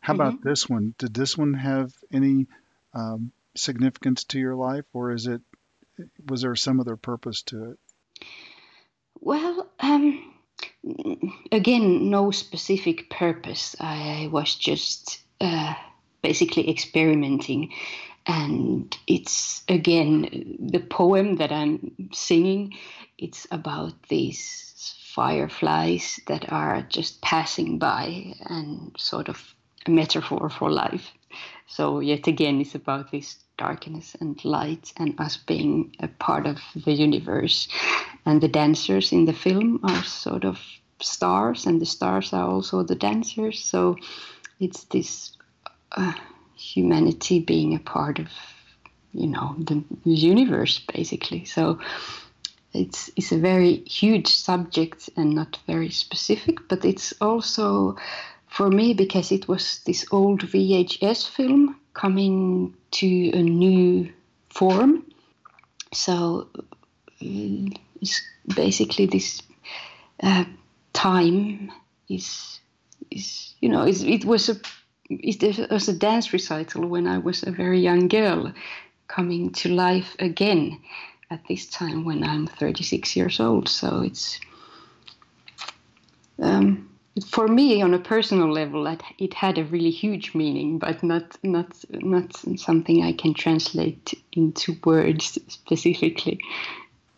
How 0.00 0.14
about 0.14 0.42
this 0.42 0.68
one? 0.68 0.94
Did 0.98 1.14
this 1.14 1.36
one 1.36 1.54
have 1.54 1.92
any 2.12 2.46
um, 2.94 3.32
significance 3.56 4.24
to 4.24 4.38
your 4.38 4.54
life, 4.54 4.84
or 4.92 5.12
is 5.12 5.26
it 5.26 5.40
was 6.28 6.42
there 6.42 6.54
some 6.54 6.80
other 6.80 6.96
purpose 6.96 7.42
to 7.42 7.70
it? 7.72 7.78
Well, 9.20 9.68
um, 9.80 10.34
again, 11.50 12.10
no 12.10 12.30
specific 12.30 13.10
purpose. 13.10 13.74
I 13.80 14.28
was 14.30 14.54
just 14.54 15.20
uh, 15.40 15.74
basically 16.22 16.70
experimenting. 16.70 17.72
And 18.28 18.94
it's 19.06 19.64
again 19.68 20.58
the 20.60 20.80
poem 20.80 21.36
that 21.36 21.50
I'm 21.50 22.10
singing. 22.12 22.74
It's 23.16 23.46
about 23.50 23.94
these 24.08 24.68
fireflies 25.14 26.20
that 26.28 26.52
are 26.52 26.82
just 26.82 27.20
passing 27.22 27.78
by 27.78 28.34
and 28.44 28.94
sort 28.96 29.28
of 29.28 29.54
a 29.86 29.90
metaphor 29.90 30.50
for 30.50 30.70
life. 30.70 31.10
So, 31.66 32.00
yet 32.00 32.26
again, 32.26 32.60
it's 32.60 32.74
about 32.74 33.10
this 33.10 33.36
darkness 33.56 34.16
and 34.20 34.42
light 34.44 34.92
and 34.96 35.18
us 35.18 35.36
being 35.36 35.96
a 36.00 36.08
part 36.08 36.46
of 36.46 36.58
the 36.74 36.92
universe. 36.92 37.68
And 38.24 38.40
the 38.40 38.48
dancers 38.48 39.12
in 39.12 39.24
the 39.24 39.32
film 39.32 39.80
are 39.82 40.04
sort 40.04 40.44
of 40.44 40.60
stars, 41.00 41.66
and 41.66 41.80
the 41.80 41.86
stars 41.86 42.32
are 42.32 42.48
also 42.48 42.82
the 42.82 42.94
dancers. 42.94 43.58
So, 43.58 43.96
it's 44.60 44.84
this 44.84 45.36
uh, 45.92 46.12
humanity 46.58 47.40
being 47.40 47.74
a 47.74 47.78
part 47.78 48.18
of, 48.18 48.28
you 49.12 49.28
know, 49.28 49.54
the 49.58 49.82
universe, 50.04 50.80
basically. 50.92 51.44
So, 51.44 51.78
it's 52.74 53.10
it's 53.16 53.32
a 53.32 53.38
very 53.38 53.76
huge 53.86 54.28
subject 54.28 55.08
and 55.16 55.34
not 55.34 55.58
very 55.66 55.90
specific, 55.90 56.68
but 56.68 56.84
it's 56.84 57.14
also 57.20 57.96
for 58.46 58.68
me 58.70 58.94
because 58.94 59.32
it 59.32 59.48
was 59.48 59.80
this 59.86 60.06
old 60.10 60.40
VHS 60.42 61.28
film 61.28 61.76
coming 61.94 62.74
to 62.90 63.30
a 63.30 63.42
new 63.42 64.12
form. 64.50 65.04
So 65.92 66.48
uh, 66.54 67.70
it's 68.00 68.22
basically 68.54 69.06
this 69.06 69.42
uh, 70.22 70.44
time 70.92 71.72
is 72.08 72.60
is 73.10 73.54
you 73.60 73.68
know 73.68 73.86
it 73.86 74.24
was 74.24 74.48
a 74.48 74.56
it 75.08 75.70
was 75.70 75.88
a 75.88 75.94
dance 75.94 76.32
recital 76.32 76.86
when 76.86 77.06
I 77.06 77.18
was 77.18 77.42
a 77.42 77.50
very 77.50 77.80
young 77.80 78.08
girl 78.08 78.52
coming 79.06 79.50
to 79.52 79.68
life 79.68 80.14
again 80.18 80.80
at 81.30 81.46
this 81.48 81.66
time 81.66 82.04
when 82.04 82.22
I'm 82.22 82.46
36 82.46 83.16
years 83.16 83.40
old. 83.40 83.68
So 83.68 84.02
it's 84.02 84.40
um, 86.40 86.88
for 87.26 87.48
me 87.48 87.82
on 87.82 87.94
a 87.94 87.98
personal 87.98 88.52
level 88.52 88.84
that 88.84 89.02
it 89.18 89.34
had 89.34 89.58
a 89.58 89.64
really 89.64 89.90
huge 89.90 90.34
meaning 90.34 90.78
but 90.78 91.02
not 91.02 91.36
not 91.42 91.66
not 91.90 92.32
something 92.56 93.02
i 93.02 93.12
can 93.12 93.34
translate 93.34 94.14
into 94.32 94.76
words 94.84 95.38
specifically 95.48 96.38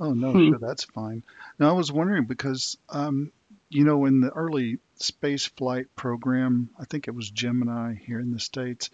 Oh 0.02 0.14
no, 0.14 0.32
Hmm. 0.32 0.48
sure, 0.48 0.58
that's 0.58 0.84
fine. 0.84 1.22
Now 1.58 1.68
I 1.68 1.72
was 1.72 1.92
wondering 1.92 2.24
because 2.24 2.78
um, 2.88 3.32
you 3.68 3.84
know 3.84 4.06
in 4.06 4.20
the 4.20 4.30
early 4.30 4.78
space 5.00 5.46
flight 5.46 5.86
program, 5.96 6.70
I 6.78 6.84
think 6.84 7.08
it 7.08 7.14
was 7.14 7.30
Gemini 7.30 7.94
here 7.94 8.20
in 8.20 8.32
the 8.32 8.40
states. 8.40 8.90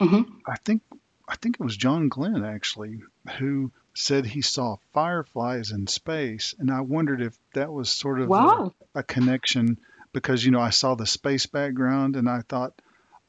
hmm 0.00 0.22
I 0.46 0.56
think 0.64 0.82
I 1.26 1.36
think 1.36 1.56
it 1.58 1.64
was 1.64 1.76
John 1.76 2.08
Glenn 2.08 2.44
actually 2.44 3.00
who 3.38 3.72
said 3.94 4.26
he 4.26 4.42
saw 4.42 4.76
fireflies 4.92 5.70
in 5.70 5.86
space, 5.86 6.54
and 6.58 6.70
I 6.70 6.80
wondered 6.82 7.22
if 7.22 7.36
that 7.54 7.72
was 7.72 7.88
sort 7.90 8.20
of 8.20 8.28
a, 8.94 8.98
a 9.00 9.02
connection 9.02 9.78
because 10.12 10.44
you 10.44 10.50
know 10.50 10.60
I 10.60 10.70
saw 10.70 10.94
the 10.94 11.06
space 11.06 11.46
background 11.46 12.16
and 12.16 12.28
I 12.28 12.42
thought, 12.42 12.74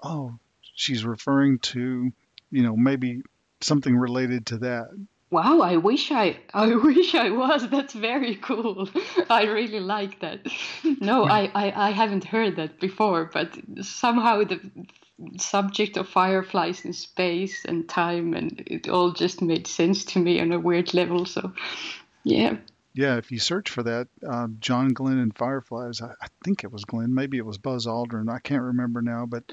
oh, 0.03 0.38
she's 0.74 1.05
referring 1.05 1.60
to 1.60 2.12
you 2.51 2.63
know 2.63 2.75
maybe 2.75 3.22
something 3.62 3.96
related 3.96 4.48
to 4.48 4.58
that. 4.60 4.88
Wow 5.35 5.59
i 5.59 5.75
wish 5.75 6.11
i 6.11 6.37
i 6.53 6.67
wish 6.89 7.13
i 7.15 7.29
was. 7.29 7.67
That's 7.69 7.93
very 7.93 8.35
cool. 8.35 8.89
I 9.29 9.43
really 9.43 9.81
like 9.95 10.19
that. 10.19 10.39
No 11.11 11.25
I, 11.25 11.41
I 11.63 11.65
i 11.87 11.89
haven't 12.01 12.25
heard 12.35 12.55
that 12.55 12.79
before 12.79 13.29
but 13.37 13.49
somehow 13.81 14.35
the 14.51 14.59
subject 15.37 15.97
of 15.97 16.07
fireflies 16.07 16.85
in 16.85 16.93
space 16.93 17.65
and 17.65 17.87
time 17.87 18.33
and 18.33 18.63
it 18.75 18.87
all 18.89 19.11
just 19.23 19.41
made 19.41 19.67
sense 19.67 20.05
to 20.11 20.19
me 20.19 20.39
on 20.41 20.51
a 20.51 20.59
weird 20.59 20.93
level 20.93 21.25
so 21.25 21.51
yeah. 22.23 22.57
Yeah, 22.93 23.17
if 23.17 23.29
you 23.29 23.39
search 23.39 23.69
for 23.69 23.83
that, 23.83 24.07
uh, 24.25 24.47
John 24.59 24.93
Glenn 24.93 25.19
and 25.19 25.35
Fireflies, 25.35 26.01
I, 26.01 26.11
I 26.21 26.27
think 26.45 26.63
it 26.63 26.71
was 26.71 26.85
Glenn, 26.85 27.13
maybe 27.13 27.37
it 27.37 27.45
was 27.45 27.57
Buzz 27.57 27.87
Aldrin, 27.87 28.29
I 28.29 28.39
can't 28.39 28.71
remember 28.71 29.01
now. 29.01 29.25
But 29.25 29.43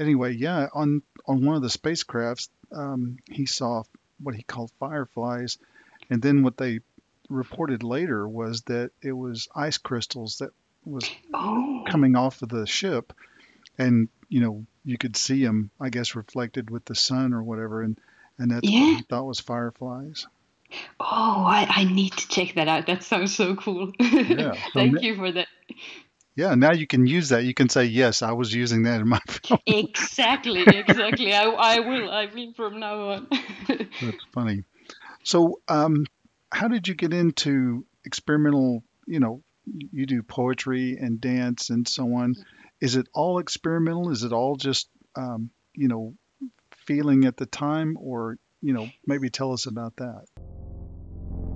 anyway, 0.00 0.32
yeah, 0.34 0.68
on 0.72 1.02
on 1.26 1.44
one 1.44 1.56
of 1.56 1.62
the 1.62 1.68
spacecrafts, 1.68 2.48
um, 2.72 3.18
he 3.30 3.44
saw 3.44 3.82
what 4.22 4.34
he 4.34 4.42
called 4.42 4.70
fireflies, 4.78 5.58
and 6.10 6.22
then 6.22 6.42
what 6.42 6.56
they 6.56 6.80
reported 7.28 7.82
later 7.82 8.26
was 8.28 8.62
that 8.62 8.90
it 9.02 9.12
was 9.12 9.48
ice 9.54 9.78
crystals 9.78 10.38
that 10.38 10.50
was 10.84 11.10
oh 11.34 11.84
coming 11.86 12.16
off 12.16 12.42
of 12.42 12.48
the 12.48 12.66
ship, 12.66 13.12
and 13.78 14.08
you 14.28 14.40
know 14.40 14.64
you 14.84 14.96
could 14.98 15.16
see 15.16 15.44
them, 15.44 15.70
I 15.80 15.88
guess, 15.90 16.14
reflected 16.14 16.70
with 16.70 16.84
the 16.84 16.94
sun 16.94 17.32
or 17.34 17.42
whatever, 17.42 17.82
and 17.82 17.98
and 18.38 18.50
that's 18.50 18.68
Yeah. 18.68 18.80
what 18.80 18.96
he 18.98 19.02
thought 19.02 19.26
was 19.26 19.40
fireflies. 19.40 20.26
Oh, 21.00 21.44
I, 21.46 21.66
I 21.68 21.84
need 21.84 22.12
to 22.12 22.28
check 22.28 22.54
that 22.54 22.68
out. 22.68 22.86
That 22.86 23.02
sounds 23.02 23.34
so 23.34 23.54
cool. 23.56 23.92
Yeah. 24.00 24.54
Thank 24.74 25.02
you 25.02 25.14
for 25.16 25.30
that. 25.32 25.46
Yeah, 26.36 26.54
now 26.54 26.72
you 26.72 26.86
can 26.86 27.06
use 27.06 27.30
that. 27.30 27.44
You 27.44 27.54
can 27.54 27.70
say, 27.70 27.86
yes, 27.86 28.20
I 28.20 28.32
was 28.32 28.52
using 28.52 28.82
that 28.82 29.00
in 29.00 29.08
my 29.08 29.20
film. 29.26 29.58
Exactly, 29.66 30.62
exactly. 30.66 31.32
I, 31.32 31.44
I 31.44 31.80
will. 31.80 32.10
I 32.10 32.30
mean, 32.30 32.52
from 32.52 32.78
now 32.78 33.08
on. 33.08 33.26
That's 33.68 34.24
funny. 34.34 34.64
So, 35.24 35.60
um, 35.66 36.04
how 36.52 36.68
did 36.68 36.86
you 36.86 36.94
get 36.94 37.14
into 37.14 37.86
experimental? 38.04 38.84
You 39.06 39.20
know, 39.20 39.42
you 39.64 40.04
do 40.04 40.22
poetry 40.22 40.98
and 41.00 41.20
dance 41.20 41.70
and 41.70 41.88
so 41.88 42.04
on. 42.14 42.34
Is 42.82 42.96
it 42.96 43.08
all 43.14 43.38
experimental? 43.38 44.10
Is 44.10 44.22
it 44.22 44.34
all 44.34 44.56
just, 44.56 44.90
um, 45.16 45.50
you 45.74 45.88
know, 45.88 46.14
feeling 46.86 47.24
at 47.24 47.38
the 47.38 47.46
time, 47.46 47.96
or 47.98 48.36
you 48.60 48.74
know, 48.74 48.90
maybe 49.06 49.30
tell 49.30 49.52
us 49.52 49.64
about 49.64 49.96
that. 49.96 50.26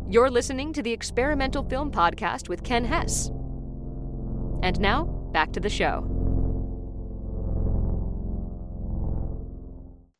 You're 0.08 0.30
listening 0.30 0.72
to 0.72 0.82
the 0.82 0.90
Experimental 0.90 1.62
Film 1.62 1.92
Podcast 1.92 2.49
with 2.49 2.64
Ken 2.64 2.84
Hess. 2.84 3.30
And 4.62 4.79
now, 4.81 5.05
back 5.33 5.52
to 5.52 5.61
the 5.61 5.71
show. 5.71 6.05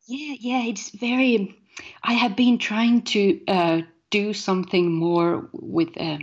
Yeah, 0.06 0.35
yeah, 0.40 0.64
it's 0.64 0.90
very. 0.90 1.56
I 2.02 2.14
have 2.14 2.37
been 2.37 2.59
trying 2.59 3.02
to 3.02 3.40
uh, 3.47 3.82
do 4.11 4.32
something 4.32 4.92
more 4.92 5.49
with 5.52 5.97
uh, 5.97 6.18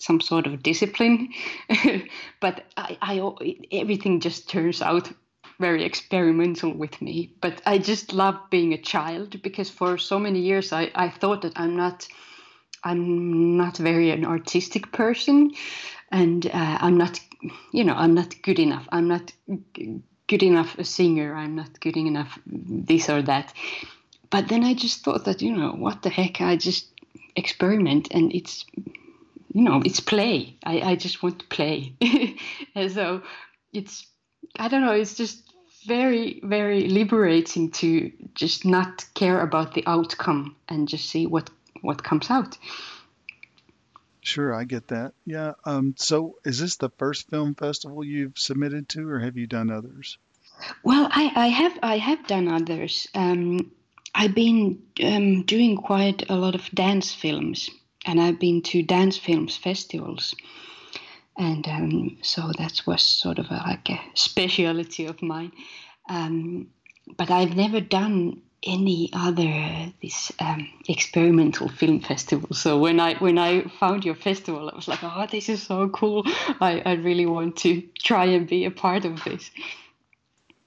some 0.00 0.20
sort 0.20 0.46
of 0.46 0.62
discipline, 0.62 1.30
but 2.40 2.64
I, 2.76 2.98
I, 3.00 3.32
everything 3.72 4.20
just 4.20 4.48
turns 4.48 4.82
out 4.82 5.10
very 5.58 5.84
experimental 5.84 6.72
with 6.72 7.00
me. 7.00 7.34
But 7.40 7.60
I 7.66 7.78
just 7.78 8.12
love 8.12 8.36
being 8.50 8.72
a 8.72 8.82
child 8.82 9.42
because 9.42 9.70
for 9.70 9.98
so 9.98 10.18
many 10.18 10.40
years 10.40 10.72
I, 10.72 10.90
I 10.94 11.10
thought 11.10 11.42
that 11.42 11.52
I'm 11.56 11.76
not, 11.76 12.08
I'm 12.82 13.56
not 13.56 13.76
very 13.76 14.10
an 14.10 14.24
artistic 14.24 14.90
person, 14.90 15.52
and 16.10 16.46
uh, 16.46 16.78
I'm 16.80 16.98
not, 16.98 17.20
you 17.72 17.84
know, 17.84 17.94
I'm 17.94 18.14
not 18.14 18.34
good 18.42 18.58
enough. 18.58 18.88
I'm 18.90 19.08
not 19.08 19.32
good 20.26 20.42
enough 20.42 20.78
a 20.78 20.84
singer. 20.84 21.34
I'm 21.34 21.54
not 21.54 21.80
good 21.80 21.96
enough 21.96 22.38
this 22.46 23.08
or 23.08 23.22
that. 23.22 23.52
But 24.30 24.48
then 24.48 24.64
I 24.64 24.74
just 24.74 25.02
thought 25.04 25.24
that, 25.24 25.42
you 25.42 25.54
know, 25.56 25.72
what 25.72 26.02
the 26.02 26.10
heck? 26.10 26.40
I 26.40 26.56
just 26.56 26.86
experiment 27.36 28.08
and 28.10 28.32
it's, 28.32 28.64
you 29.52 29.62
know, 29.62 29.82
it's 29.84 30.00
play. 30.00 30.56
I, 30.64 30.80
I 30.80 30.96
just 30.96 31.22
want 31.22 31.40
to 31.40 31.46
play. 31.46 31.94
and 32.74 32.92
so 32.92 33.22
it's, 33.72 34.06
I 34.56 34.68
don't 34.68 34.82
know, 34.82 34.92
it's 34.92 35.14
just 35.14 35.42
very, 35.86 36.40
very 36.44 36.88
liberating 36.88 37.70
to 37.70 38.12
just 38.34 38.64
not 38.64 39.04
care 39.14 39.40
about 39.40 39.74
the 39.74 39.84
outcome 39.86 40.56
and 40.68 40.88
just 40.88 41.08
see 41.08 41.26
what, 41.26 41.50
what 41.82 42.04
comes 42.04 42.30
out. 42.30 42.56
Sure, 44.22 44.54
I 44.54 44.64
get 44.64 44.88
that. 44.88 45.12
Yeah. 45.24 45.52
Um, 45.64 45.94
so, 45.96 46.36
is 46.44 46.58
this 46.58 46.76
the 46.76 46.90
first 46.90 47.30
film 47.30 47.54
festival 47.54 48.04
you've 48.04 48.38
submitted 48.38 48.88
to, 48.90 49.08
or 49.08 49.18
have 49.18 49.36
you 49.36 49.46
done 49.46 49.70
others? 49.70 50.18
Well, 50.82 51.08
I, 51.10 51.32
I 51.34 51.46
have 51.48 51.78
I 51.82 51.98
have 51.98 52.26
done 52.26 52.48
others. 52.48 53.08
Um, 53.14 53.72
I've 54.14 54.34
been 54.34 54.82
um, 55.02 55.42
doing 55.44 55.76
quite 55.76 56.28
a 56.28 56.36
lot 56.36 56.54
of 56.54 56.70
dance 56.72 57.14
films, 57.14 57.70
and 58.04 58.20
I've 58.20 58.38
been 58.38 58.60
to 58.62 58.82
dance 58.82 59.16
films 59.16 59.56
festivals, 59.56 60.34
and 61.38 61.66
um, 61.68 62.18
so 62.22 62.52
that 62.58 62.82
was 62.86 63.02
sort 63.02 63.38
of 63.38 63.46
a, 63.50 63.62
like 63.66 63.88
a 63.88 64.00
speciality 64.14 65.06
of 65.06 65.22
mine. 65.22 65.52
Um, 66.08 66.68
but 67.16 67.30
I've 67.30 67.56
never 67.56 67.80
done 67.80 68.42
any 68.62 69.10
other 69.12 69.92
this 70.02 70.32
um, 70.38 70.68
experimental 70.88 71.68
film 71.68 72.00
festival. 72.00 72.54
So 72.54 72.78
when 72.78 73.00
I 73.00 73.14
when 73.14 73.38
I 73.38 73.62
found 73.62 74.04
your 74.04 74.14
festival, 74.14 74.70
I 74.70 74.76
was 74.76 74.88
like, 74.88 75.02
oh, 75.02 75.26
this 75.30 75.48
is 75.48 75.62
so 75.62 75.88
cool! 75.88 76.24
I, 76.60 76.82
I 76.84 76.92
really 76.94 77.26
want 77.26 77.56
to 77.58 77.82
try 77.98 78.26
and 78.26 78.46
be 78.46 78.64
a 78.64 78.70
part 78.70 79.04
of 79.04 79.22
this. 79.24 79.50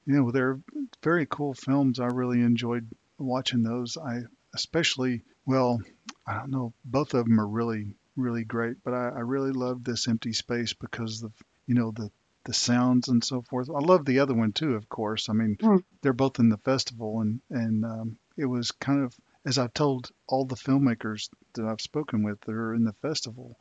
Yeah, 0.06 0.22
well, 0.22 0.32
they're 0.32 0.60
very 1.02 1.26
cool 1.26 1.54
films. 1.54 2.00
I 2.00 2.08
really 2.08 2.42
enjoyed 2.42 2.90
watching 3.18 3.64
those. 3.64 3.98
I 3.98 4.22
especially, 4.54 5.22
well, 5.46 5.80
I 6.28 6.34
don't 6.34 6.52
know, 6.52 6.74
both 6.86 7.14
of 7.14 7.26
them 7.26 7.40
are 7.40 7.48
really, 7.48 7.88
really 8.16 8.44
great. 8.44 8.78
But 8.84 8.94
I, 8.94 9.10
I 9.10 9.20
really 9.20 9.52
love 9.52 9.84
this 9.84 10.08
empty 10.08 10.34
space 10.34 10.74
because 10.74 11.24
of, 11.24 11.32
you 11.68 11.76
know, 11.76 11.92
the 11.92 12.12
the 12.46 12.54
sounds 12.54 13.08
and 13.08 13.24
so 13.24 13.42
forth. 13.42 13.70
I 13.70 13.80
love 13.80 14.06
the 14.06 14.20
other 14.20 14.34
one 14.34 14.52
too, 14.52 14.76
of 14.76 14.90
course. 14.90 15.30
I 15.30 15.34
mean, 15.34 15.58
Mm. 15.58 15.84
they're 16.02 16.14
both 16.14 16.40
in 16.40 16.50
the 16.50 16.58
festival, 16.58 17.22
and 17.22 17.42
and 17.50 17.86
um, 17.86 18.18
it 18.38 18.46
was 18.46 18.72
kind 18.72 19.04
of 19.04 19.16
as 19.46 19.58
I've 19.58 19.74
told 19.74 20.10
all 20.28 20.46
the 20.46 20.56
filmmakers 20.56 21.30
that 21.54 21.66
I've 21.66 21.82
spoken 21.82 22.24
with 22.24 22.40
that 22.42 22.52
are 22.54 22.74
in 22.74 22.84
the 22.86 22.94
festival, 23.02 23.58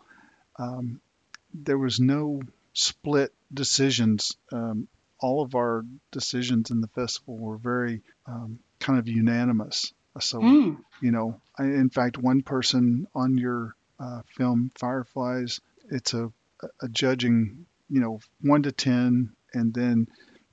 um, 0.58 1.00
there 1.54 1.78
was 1.78 1.98
no 2.00 2.40
split 2.72 3.32
decisions. 3.52 4.36
Um, 4.52 4.88
all 5.20 5.42
of 5.42 5.54
our 5.54 5.84
decisions 6.10 6.70
in 6.70 6.80
the 6.80 6.88
festival 6.88 7.36
were 7.38 7.56
very 7.58 8.02
um, 8.26 8.58
kind 8.80 8.98
of 8.98 9.06
unanimous. 9.08 9.92
So, 10.20 10.40
Mm. 10.40 10.78
you 11.00 11.10
know, 11.12 11.40
I, 11.58 11.64
in 11.64 11.90
fact, 11.90 12.18
one 12.18 12.42
person 12.42 13.06
on 13.14 13.38
your 13.38 13.74
uh, 14.00 14.22
film 14.36 14.70
Fireflies, 14.76 15.60
it's 15.90 16.12
a, 16.14 16.32
a 16.80 16.88
judging, 16.88 17.66
you 17.92 18.00
know, 18.00 18.18
one 18.40 18.62
to 18.62 18.72
10, 18.72 19.30
and 19.54 19.74
then 19.74 20.08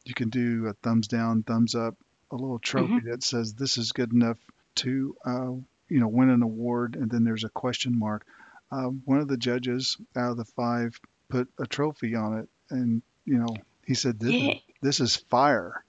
you 0.05 0.13
can 0.13 0.29
do 0.29 0.67
a 0.67 0.73
thumbs 0.83 1.07
down, 1.07 1.43
thumbs 1.43 1.73
up, 1.73 1.95
a 2.31 2.35
little 2.35 2.59
trophy 2.59 2.99
that 3.05 3.23
says 3.23 3.53
this 3.53 3.77
is 3.77 3.93
good 3.93 4.11
enough 4.13 4.37
to, 4.75 5.15
uh, 5.25 5.51
you 5.89 5.99
know, 5.99 6.07
win 6.09 6.29
an 6.29 6.43
award, 6.43 6.95
and 6.95 7.09
then 7.09 7.23
there's 7.23 7.45
a 7.45 7.49
question 7.49 7.97
mark. 7.97 8.25
Uh, 8.71 8.89
one 9.05 9.19
of 9.19 9.27
the 9.29 9.37
judges 9.37 9.97
out 10.15 10.31
of 10.31 10.37
the 10.37 10.45
five 10.45 10.99
put 11.29 11.47
a 11.59 11.65
trophy 11.65 12.15
on 12.15 12.39
it, 12.39 12.49
and 12.69 13.01
you 13.25 13.37
know, 13.39 13.55
he 13.85 13.95
said, 13.95 14.19
"This, 14.19 14.35
Yeah. 14.35 14.53
this 14.81 14.99
is 14.99 15.15
fire." 15.15 15.83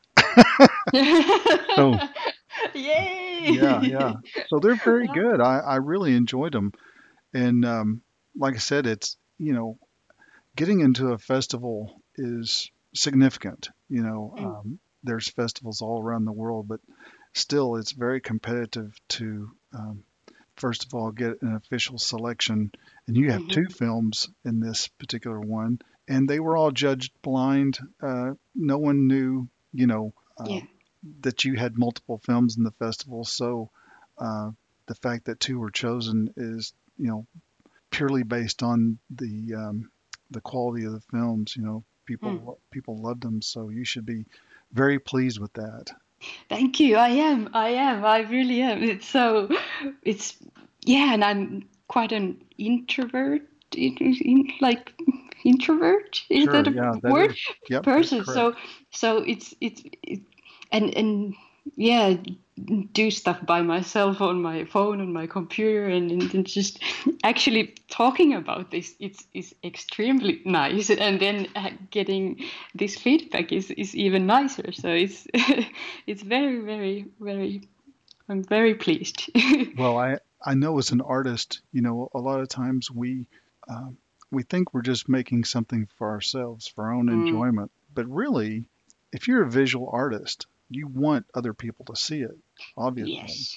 so, 1.76 1.98
Yay! 2.74 3.38
yeah, 3.52 3.82
yeah. 3.82 4.14
So 4.48 4.60
they're 4.60 4.76
very 4.84 5.08
good. 5.08 5.40
I, 5.40 5.58
I 5.58 5.76
really 5.76 6.14
enjoyed 6.14 6.52
them, 6.52 6.72
and 7.34 7.64
um, 7.64 8.02
like 8.36 8.54
I 8.54 8.58
said, 8.58 8.86
it's 8.86 9.16
you 9.38 9.52
know, 9.52 9.78
getting 10.56 10.80
into 10.80 11.12
a 11.12 11.18
festival 11.18 12.02
is 12.16 12.70
significant. 12.94 13.68
You 13.88 14.02
know, 14.02 14.34
Mm. 14.36 14.44
um, 14.44 14.80
there's 15.02 15.28
festivals 15.30 15.80
all 15.82 16.02
around 16.02 16.24
the 16.24 16.32
world, 16.32 16.68
but 16.68 16.80
still, 17.34 17.76
it's 17.76 17.92
very 17.92 18.20
competitive 18.20 18.92
to 19.10 19.50
um, 19.72 20.04
first 20.56 20.84
of 20.84 20.94
all 20.94 21.10
get 21.10 21.40
an 21.42 21.54
official 21.54 21.98
selection. 21.98 22.70
And 23.06 23.16
you 23.16 23.30
have 23.32 23.42
Mhm. 23.42 23.50
two 23.52 23.66
films 23.66 24.28
in 24.44 24.60
this 24.60 24.88
particular 24.88 25.40
one, 25.40 25.78
and 26.08 26.28
they 26.28 26.40
were 26.40 26.56
all 26.56 26.70
judged 26.70 27.12
blind. 27.22 27.78
Uh, 28.02 28.32
no 28.54 28.78
one 28.78 29.06
knew, 29.06 29.48
you 29.72 29.86
know, 29.86 30.12
uh, 30.38 30.46
Yeah. 30.48 30.66
that 31.20 31.44
you 31.44 31.54
had 31.54 31.78
multiple 31.78 32.18
films 32.24 32.56
in 32.56 32.64
the 32.64 32.72
festival. 32.72 33.24
So 33.24 33.70
uh, 34.18 34.50
the 34.86 34.94
fact 34.96 35.24
that 35.26 35.40
two 35.40 35.58
were 35.58 35.70
chosen 35.70 36.32
is, 36.36 36.74
you 36.98 37.08
know, 37.08 37.26
purely 37.90 38.22
based 38.22 38.62
on 38.62 38.98
the 39.10 39.54
um, 39.54 39.90
the 40.31 40.40
quality 40.40 40.85
of 40.85 40.93
the 40.93 41.01
films. 41.01 41.57
You 41.57 41.62
know, 41.62 41.85
people 42.07 42.31
Hmm. 42.31 42.51
people 42.71 42.97
loved 43.03 43.23
them, 43.23 43.43
so 43.43 43.69
you 43.71 43.85
should 43.85 44.07
be 44.07 44.25
very 44.73 44.99
pleased 44.99 45.38
with 45.40 45.53
that. 45.55 45.90
Thank 46.49 46.81
you. 46.81 46.97
I 46.97 47.09
am. 47.09 47.49
I 47.55 47.71
am. 47.71 48.05
I 48.05 48.21
really 48.21 48.61
am. 48.61 48.83
It's 48.83 49.07
so. 49.07 49.49
It's 50.03 50.37
yeah, 50.85 51.14
and 51.14 51.25
I'm 51.25 51.69
quite 51.88 52.12
an 52.12 52.43
introvert. 52.59 53.43
In, 53.77 53.97
in, 53.99 54.49
like 54.61 54.93
introvert 55.45 56.23
is 56.29 56.45
Sure, 56.45 56.53
that 56.55 56.66
a 56.66 56.73
yeah, 56.73 56.95
that 57.03 57.12
word? 57.12 57.31
is- 57.31 57.40
Yep, 57.69 57.85
Person. 57.85 58.25
So 58.25 58.55
so 58.90 59.19
it's 59.19 59.55
it's 59.61 59.83
it, 60.03 60.21
and 60.73 60.95
and 60.97 61.35
yeah, 61.77 62.16
do 62.92 63.11
stuff 63.11 63.44
by 63.46 63.62
myself 63.62 64.20
on 64.20 64.42
my 64.42 64.64
phone 64.64 65.01
on 65.01 65.12
my 65.12 65.27
computer 65.27 65.87
and, 65.87 66.11
and, 66.11 66.35
and 66.35 66.46
just 66.46 66.83
actually 67.25 67.75
talking 67.88 68.35
about 68.35 68.70
this 68.70 68.94
it's 69.01 69.25
is 69.35 69.55
extremely 69.64 70.40
nice 70.44 70.90
and 71.07 71.20
then 71.20 71.46
uh, 71.57 71.70
getting 71.90 72.40
this 72.75 72.96
feedback 72.96 73.53
is, 73.53 73.70
is 73.70 73.94
even 73.94 74.27
nicer 74.27 74.73
so 74.73 74.88
it's 74.88 75.27
it's 76.07 76.23
very 76.23 76.61
very 76.61 77.07
very 77.20 77.62
i'm 78.29 78.42
very 78.44 78.75
pleased 78.75 79.31
Well, 79.77 79.96
I 79.99 80.18
I 80.44 80.55
know 80.55 80.79
as 80.79 80.90
an 80.90 81.01
artist, 81.01 81.61
you 81.73 81.83
know, 81.83 82.09
a 82.14 82.18
lot 82.18 82.40
of 82.40 82.49
times 82.49 82.90
we 82.90 83.27
um, 83.68 83.96
we 84.31 84.42
think 84.42 84.73
we're 84.73 84.83
just 84.83 85.09
making 85.09 85.44
something 85.44 85.88
for 85.96 86.11
ourselves, 86.11 86.66
for 86.68 86.85
our 86.85 86.92
own 86.92 87.07
Mm. 87.07 87.14
enjoyment, 87.14 87.70
but 87.94 88.07
really, 88.09 88.64
if 89.12 89.29
you're 89.29 89.42
a 89.42 89.51
visual 89.51 89.88
artist, 89.92 90.46
you 90.68 90.87
want 90.87 91.27
other 91.35 91.53
people 91.55 91.85
to 91.87 91.96
see 91.96 92.20
it. 92.20 92.37
Obviously. 92.77 93.14
yes. 93.14 93.57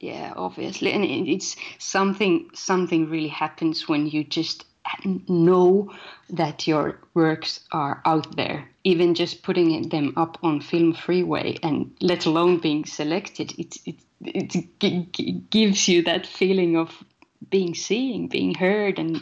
Yeah 0.00 0.32
obviously. 0.36 0.92
And 0.92 1.04
it's 1.04 1.56
something 1.78 2.50
something 2.54 3.08
really 3.10 3.28
happens 3.28 3.88
when 3.88 4.06
you 4.06 4.24
just 4.24 4.64
know 5.28 5.92
that 6.30 6.66
your 6.66 6.98
works 7.14 7.60
are 7.72 8.00
out 8.04 8.36
there. 8.36 8.68
Even 8.84 9.14
just 9.14 9.42
putting 9.42 9.88
them 9.88 10.14
up 10.16 10.38
on 10.42 10.60
film 10.60 10.94
freeway 10.94 11.58
and 11.62 11.94
let 12.00 12.26
alone 12.26 12.58
being 12.58 12.84
selected 12.84 13.52
it 13.58 13.76
it, 13.84 13.96
it 14.24 14.70
g- 15.12 15.42
gives 15.50 15.88
you 15.88 16.02
that 16.02 16.26
feeling 16.26 16.76
of 16.76 17.04
being 17.50 17.74
seen 17.74 18.28
being 18.28 18.54
heard 18.54 18.98
and 18.98 19.16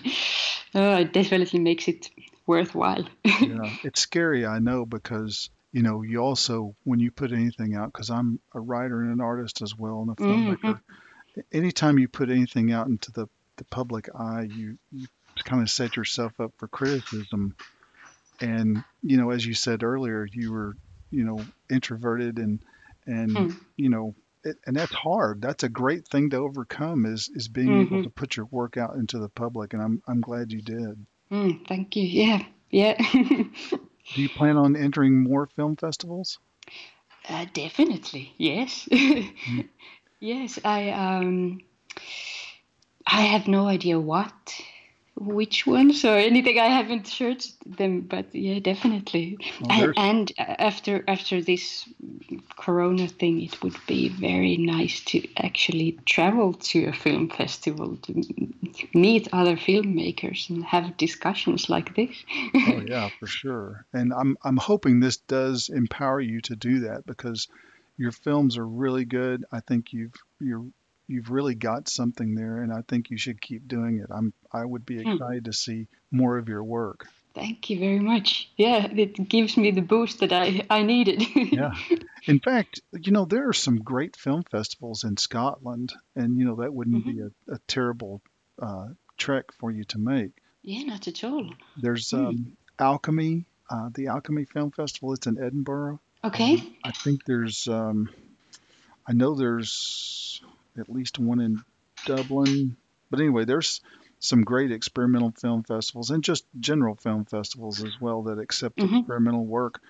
uh, 0.74 0.98
it 1.00 1.12
definitely 1.12 1.60
makes 1.60 1.88
it 1.88 2.10
worthwhile. 2.46 3.04
Yeah, 3.40 3.70
it's 3.84 4.00
scary, 4.00 4.46
I 4.46 4.58
know, 4.58 4.86
because 4.86 5.50
you 5.76 5.82
know 5.82 6.02
you 6.02 6.18
also 6.20 6.74
when 6.84 7.00
you 7.00 7.10
put 7.10 7.32
anything 7.32 7.74
out, 7.74 7.92
because 7.92 8.10
I'm 8.10 8.40
a 8.54 8.60
writer 8.60 9.02
and 9.02 9.12
an 9.12 9.20
artist 9.20 9.60
as 9.62 9.74
well 9.76 10.00
and 10.02 10.10
a 10.10 10.22
filmmaker. 10.22 10.80
Anytime 11.52 11.98
you 11.98 12.08
put 12.08 12.30
anything 12.30 12.72
out 12.72 12.86
into 12.88 13.12
the 13.12 13.26
the 13.58 13.64
public 13.66 14.08
eye, 14.18 14.46
you 14.50 14.78
you 14.90 15.06
kind 15.44 15.62
of 15.62 15.68
set 15.70 15.96
yourself 15.96 16.32
up 16.40 16.52
for 16.58 16.68
criticism. 16.68 17.54
And 18.40 18.84
you 19.02 19.16
know, 19.18 19.30
as 19.30 19.44
you 19.44 19.54
said 19.54 19.82
earlier, 19.82 20.26
you 20.32 20.50
were 20.52 20.76
you 21.10 21.24
know 21.24 21.46
introverted 21.70 22.38
and 22.38 22.62
and 23.06 23.36
Hmm. 23.36 23.50
you 23.76 23.90
know. 23.90 24.14
It, 24.44 24.56
and 24.64 24.76
that's 24.76 24.94
hard. 24.94 25.42
That's 25.42 25.64
a 25.64 25.68
great 25.68 26.06
thing 26.06 26.30
to 26.30 26.36
overcome 26.36 27.04
is 27.04 27.28
is 27.34 27.48
being 27.48 27.80
able 27.80 27.98
Mhm. 27.98 28.02
to 28.04 28.10
put 28.10 28.36
your 28.36 28.46
work 28.46 28.76
out 28.76 28.94
into 28.94 29.18
the 29.18 29.28
public, 29.28 29.72
and 29.74 29.82
I'm 29.82 30.00
I'm 30.06 30.20
glad 30.20 30.52
you 30.52 30.62
did. 30.62 31.04
Mm, 31.32 31.66
thank 31.66 31.96
you 31.96 32.04
yeah 32.04 32.44
yeah 32.70 32.94
Do 34.14 34.22
you 34.22 34.28
plan 34.28 34.56
on 34.56 34.76
entering 34.76 35.22
more 35.22 35.46
film 35.46 35.76
festivals? 35.76 36.38
Uh, 37.28 37.46
definitely, 37.52 38.32
yes. 38.38 38.88
yes, 40.20 40.58
I 40.64 40.90
um, 40.90 41.60
I 43.06 43.22
have 43.22 43.48
no 43.48 43.66
idea 43.66 43.98
what, 43.98 44.60
which 45.16 45.66
ones 45.66 46.04
or 46.04 46.16
anything. 46.16 46.58
I 46.58 46.66
haven't 46.66 47.06
searched 47.06 47.54
them, 47.66 48.02
but 48.02 48.34
yeah, 48.34 48.58
definitely. 48.58 49.38
Well, 49.60 49.72
and, 49.72 49.94
and 49.96 50.32
after 50.38 51.02
after 51.08 51.42
this 51.42 51.88
Corona 52.56 53.08
thing, 53.08 53.42
it 53.42 53.62
would 53.62 53.76
be 53.86 54.08
very 54.08 54.56
nice 54.56 55.00
to 55.06 55.26
actually 55.36 55.98
travel 56.04 56.52
to 56.54 56.86
a 56.86 56.92
film 56.92 57.30
festival 57.30 57.96
to 57.96 58.22
meet 58.94 59.28
other 59.32 59.56
filmmakers 59.56 60.50
and 60.50 60.64
have 60.64 60.96
discussions 60.96 61.70
like 61.70 61.96
this. 61.96 62.16
Oh 62.54 62.82
yeah, 62.86 63.08
for 63.18 63.26
sure. 63.26 63.86
And 63.92 64.12
I'm 64.12 64.36
I'm 64.44 64.58
hoping 64.58 65.00
this 65.00 65.16
does 65.16 65.70
empower 65.70 66.20
you 66.20 66.40
to 66.42 66.56
do 66.56 66.80
that 66.80 67.06
because 67.06 67.48
your 67.96 68.12
films 68.12 68.58
are 68.58 68.66
really 68.66 69.06
good. 69.06 69.44
I 69.50 69.60
think 69.60 69.92
you've 69.92 70.12
you're 70.40 70.66
you've 71.08 71.30
really 71.30 71.54
got 71.54 71.88
something 71.88 72.34
there 72.34 72.58
and 72.62 72.72
I 72.72 72.82
think 72.88 73.10
you 73.10 73.16
should 73.18 73.40
keep 73.40 73.66
doing 73.68 73.98
it. 73.98 74.06
I'm 74.10 74.32
I 74.52 74.64
would 74.64 74.84
be 74.86 75.02
Hmm. 75.02 75.12
excited 75.12 75.44
to 75.46 75.52
see 75.52 75.88
more 76.10 76.38
of 76.38 76.48
your 76.48 76.64
work. 76.64 77.06
Thank 77.34 77.68
you 77.68 77.78
very 77.78 77.98
much. 78.00 78.50
Yeah, 78.56 78.86
it 78.86 79.28
gives 79.28 79.56
me 79.58 79.70
the 79.70 79.82
boost 79.82 80.20
that 80.20 80.32
I, 80.32 80.66
I 80.70 80.82
needed. 80.82 81.22
Yeah. 81.52 81.72
In 82.26 82.40
fact, 82.40 82.80
you 82.92 83.12
know, 83.12 83.24
there 83.24 83.48
are 83.48 83.52
some 83.52 83.76
great 83.82 84.16
film 84.16 84.42
festivals 84.50 85.04
in 85.04 85.16
Scotland 85.16 85.92
and 86.16 86.36
you 86.38 86.44
know 86.44 86.56
that 86.56 86.74
wouldn't 86.74 87.04
be 87.04 87.20
a, 87.20 87.30
a 87.54 87.58
terrible 87.68 88.20
uh, 88.60 88.88
trek 89.16 89.52
for 89.52 89.70
you 89.70 89.84
to 89.84 89.98
make. 89.98 90.32
yeah, 90.62 90.82
not 90.84 91.06
at 91.08 91.22
all. 91.24 91.50
There's 91.80 92.10
Hmm. 92.10 92.16
um, 92.26 92.56
Alchemy, 92.78 93.44
uh, 93.70 93.90
the 93.94 94.08
Alchemy 94.08 94.46
Film 94.46 94.70
Festival. 94.72 95.12
It's 95.12 95.26
in 95.26 95.38
Edinburgh. 95.38 96.00
Okay. 96.24 96.62
I 96.82 96.90
think 96.90 97.24
there's, 97.24 97.68
um, 97.68 98.08
I 99.06 99.12
know 99.12 99.34
there's 99.34 100.42
at 100.78 100.88
least 100.88 101.18
one 101.18 101.40
in 101.40 101.64
Dublin. 102.04 102.76
But 103.10 103.20
anyway, 103.20 103.44
there's 103.44 103.80
some 104.18 104.42
great 104.42 104.72
experimental 104.72 105.30
film 105.32 105.62
festivals 105.62 106.10
and 106.10 106.24
just 106.24 106.44
general 106.58 106.94
film 106.96 107.24
festivals 107.24 107.84
as 107.84 108.00
well 108.00 108.22
that 108.24 108.38
accept 108.38 108.76
Mhm. 108.78 109.00
experimental 109.00 109.44
work 109.44 109.80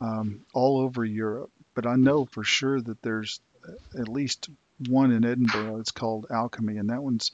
um, 0.00 0.40
all 0.52 0.78
over 0.80 1.04
Europe. 1.04 1.50
But 1.74 1.86
I 1.86 1.96
know 1.96 2.24
for 2.24 2.42
sure 2.44 2.80
that 2.80 3.00
there's 3.02 3.40
at 3.98 4.08
least 4.08 4.50
one 4.88 5.12
in 5.12 5.24
Edinburgh. 5.24 5.78
It's 5.78 5.92
called 5.92 6.26
Alchemy, 6.30 6.76
and 6.78 6.90
that 6.90 7.02
one's 7.02 7.30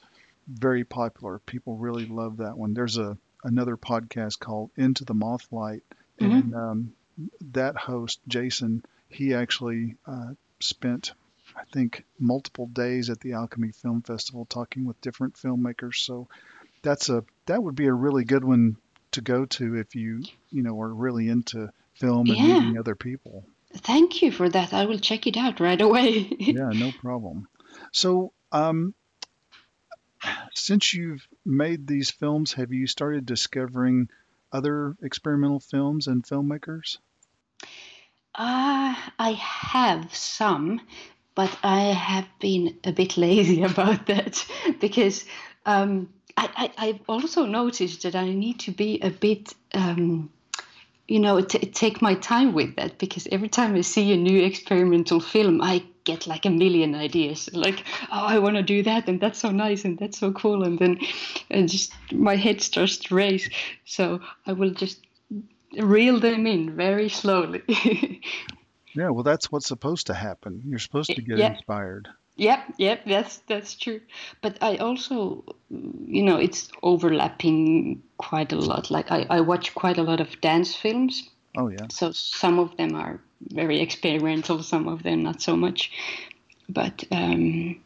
very 0.47 0.83
popular. 0.83 1.39
People 1.39 1.75
really 1.77 2.05
love 2.05 2.37
that 2.37 2.57
one. 2.57 2.73
There's 2.73 2.97
a 2.97 3.17
another 3.43 3.77
podcast 3.77 4.39
called 4.39 4.69
Into 4.77 5.03
the 5.05 5.15
Mothlight, 5.15 5.83
Mhm. 6.19 6.31
and 6.31 6.55
um, 6.55 6.93
that 7.53 7.75
host 7.75 8.19
Jason, 8.27 8.83
he 9.09 9.33
actually 9.33 9.95
uh, 10.05 10.33
spent, 10.59 11.13
I 11.55 11.63
think, 11.71 12.05
multiple 12.19 12.67
days 12.67 13.09
at 13.09 13.19
the 13.19 13.33
Alchemy 13.33 13.71
Film 13.71 14.01
Festival 14.01 14.45
talking 14.45 14.85
with 14.85 15.01
different 15.01 15.35
filmmakers. 15.35 15.95
So 15.95 16.27
that's 16.81 17.09
a 17.09 17.23
that 17.45 17.61
would 17.61 17.75
be 17.75 17.87
a 17.87 17.93
really 17.93 18.23
good 18.23 18.43
one 18.43 18.77
to 19.11 19.21
go 19.21 19.45
to 19.45 19.75
if 19.75 19.95
you 19.95 20.23
you 20.49 20.63
know 20.63 20.79
are 20.81 20.93
really 20.93 21.27
into 21.29 21.71
film 21.95 22.29
and 22.29 22.39
Yeah. 22.39 22.59
meeting 22.59 22.77
other 22.77 22.95
people. 22.95 23.45
Thank 23.73 24.21
you 24.21 24.31
for 24.31 24.49
that. 24.49 24.73
I 24.73 24.85
will 24.85 24.99
check 24.99 25.27
it 25.27 25.37
out 25.37 25.59
right 25.59 25.79
away. 25.79 26.27
yeah, 26.39 26.73
no 26.73 26.91
problem. 26.91 27.47
So, 27.93 28.33
um, 28.51 28.93
since 30.53 30.93
you've 30.93 31.25
made 31.45 31.87
these 31.87 32.11
films, 32.11 32.53
have 32.53 32.71
you 32.71 32.85
started 32.87 33.25
discovering 33.25 34.09
other 34.51 34.95
experimental 35.01 35.59
films 35.59 36.07
and 36.07 36.23
filmmakers? 36.23 36.97
Uh, 38.35 38.95
I 39.19 39.31
have 39.39 40.13
some, 40.15 40.81
but 41.35 41.55
I 41.63 41.81
have 41.91 42.27
been 42.39 42.77
a 42.83 42.91
bit 42.91 43.17
lazy 43.17 43.63
about 43.71 44.05
that 44.07 44.45
because 44.79 45.25
um, 45.65 46.09
I, 46.37 46.71
I, 46.77 46.87
I've 46.87 47.01
also 47.07 47.45
noticed 47.45 48.03
that 48.03 48.15
I 48.15 48.29
need 48.29 48.59
to 48.61 48.71
be 48.71 48.99
a 49.01 49.09
bit, 49.09 49.53
um, 49.73 50.31
you 51.07 51.19
know, 51.19 51.41
t- 51.41 51.59
take 51.59 52.01
my 52.01 52.15
time 52.15 52.53
with 52.53 52.75
that 52.75 52.97
because 52.97 53.27
every 53.31 53.49
time 53.49 53.75
I 53.75 53.81
see 53.81 54.13
a 54.13 54.17
new 54.17 54.43
experimental 54.43 55.19
film, 55.19 55.61
I 55.61 55.83
get 56.03 56.27
like 56.27 56.45
a 56.45 56.49
million 56.49 56.95
ideas. 56.95 57.49
Like, 57.53 57.83
oh, 58.11 58.25
I 58.25 58.39
want 58.39 58.55
to 58.57 58.63
do 58.63 58.83
that, 58.83 59.07
and 59.07 59.19
that's 59.19 59.39
so 59.39 59.51
nice, 59.51 59.85
and 59.85 59.97
that's 59.97 60.17
so 60.17 60.31
cool, 60.31 60.63
and 60.63 60.79
then, 60.79 60.99
and 61.49 61.69
just 61.69 61.93
my 62.11 62.35
head 62.35 62.61
starts 62.61 62.97
to 62.97 63.15
race. 63.15 63.49
So 63.85 64.19
I 64.47 64.53
will 64.53 64.71
just 64.71 65.05
reel 65.77 66.19
them 66.19 66.47
in 66.47 66.75
very 66.75 67.09
slowly. 67.09 67.61
Yeah, 68.95 69.09
well, 69.09 69.23
that's 69.23 69.51
what's 69.51 69.67
supposed 69.67 70.07
to 70.07 70.13
happen. 70.13 70.61
You're 70.65 70.79
supposed 70.79 71.15
to 71.15 71.21
get 71.21 71.39
Yeah. 71.39 71.51
inspired. 71.53 72.09
Yep, 72.37 72.73
yep, 72.77 73.05
that's 73.05 73.37
that's 73.47 73.75
true. 73.75 74.01
But 74.41 74.57
I 74.61 74.77
also, 74.77 75.43
you 75.69 76.23
know, 76.23 76.37
it's 76.37 76.69
overlapping 76.81 78.01
quite 78.17 78.53
a 78.53 78.55
lot. 78.55 78.89
Like 78.89 79.11
I, 79.11 79.25
I 79.29 79.41
watch 79.41 79.75
quite 79.75 79.97
a 79.97 80.03
lot 80.03 80.21
of 80.21 80.39
dance 80.41 80.73
films, 80.75 81.29
Oh 81.57 81.67
yeah, 81.69 81.87
so 81.89 82.11
some 82.11 82.59
of 82.59 82.75
them 82.77 82.95
are 82.95 83.19
very 83.41 83.79
experimental, 83.81 84.63
some 84.63 84.87
of 84.87 85.03
them 85.03 85.23
not 85.23 85.41
so 85.41 85.55
much. 85.55 85.91
But 86.69 87.03
um, 87.11 87.81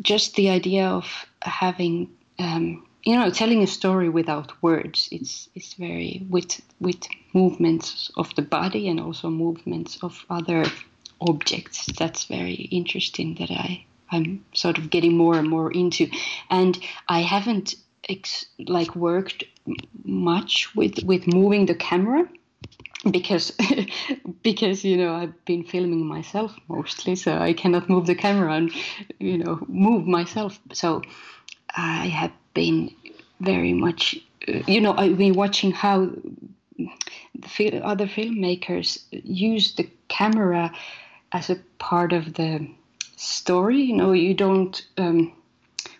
just 0.00 0.34
the 0.34 0.50
idea 0.50 0.88
of 0.88 1.26
having 1.42 2.08
um, 2.38 2.86
you 3.04 3.16
know 3.18 3.30
telling 3.30 3.62
a 3.62 3.66
story 3.66 4.08
without 4.08 4.52
words 4.62 5.08
it's 5.12 5.48
it's 5.54 5.74
very 5.74 6.26
with 6.28 6.60
with 6.80 7.00
movements 7.32 8.10
of 8.16 8.34
the 8.34 8.42
body 8.42 8.88
and 8.88 9.00
also 9.00 9.30
movements 9.30 9.98
of 10.02 10.24
other 10.30 10.64
objects 11.20 11.86
that's 11.98 12.24
very 12.24 12.54
interesting 12.54 13.34
that 13.34 13.50
i 13.50 13.84
i'm 14.10 14.44
sort 14.54 14.78
of 14.78 14.90
getting 14.90 15.16
more 15.16 15.36
and 15.36 15.48
more 15.48 15.70
into 15.72 16.08
and 16.50 16.78
i 17.08 17.20
haven't 17.20 17.74
ex- 18.08 18.46
like 18.66 18.94
worked 18.96 19.44
much 20.04 20.74
with 20.74 21.04
with 21.04 21.26
moving 21.26 21.66
the 21.66 21.74
camera 21.74 22.26
because 23.10 23.52
because 24.42 24.84
you 24.84 24.96
know 24.96 25.14
I've 25.14 25.44
been 25.44 25.64
filming 25.64 26.06
myself 26.06 26.54
mostly, 26.68 27.16
so 27.16 27.38
I 27.38 27.52
cannot 27.52 27.88
move 27.88 28.06
the 28.06 28.14
camera 28.14 28.54
and 28.54 28.70
you 29.18 29.38
know 29.38 29.64
move 29.68 30.06
myself. 30.06 30.58
So 30.72 31.02
I 31.76 32.06
have 32.08 32.32
been 32.54 32.94
very 33.40 33.72
much, 33.72 34.16
uh, 34.48 34.60
you 34.66 34.80
know, 34.80 34.94
I've 34.94 35.16
been 35.16 35.34
watching 35.34 35.72
how 35.72 36.10
the 37.34 37.84
other 37.84 38.06
filmmakers 38.06 39.02
use 39.10 39.74
the 39.74 39.88
camera 40.08 40.72
as 41.32 41.50
a 41.50 41.56
part 41.78 42.12
of 42.12 42.34
the 42.34 42.68
story. 43.16 43.82
You 43.82 43.96
know, 43.96 44.12
you 44.12 44.34
don't 44.34 44.80
um, 44.98 45.32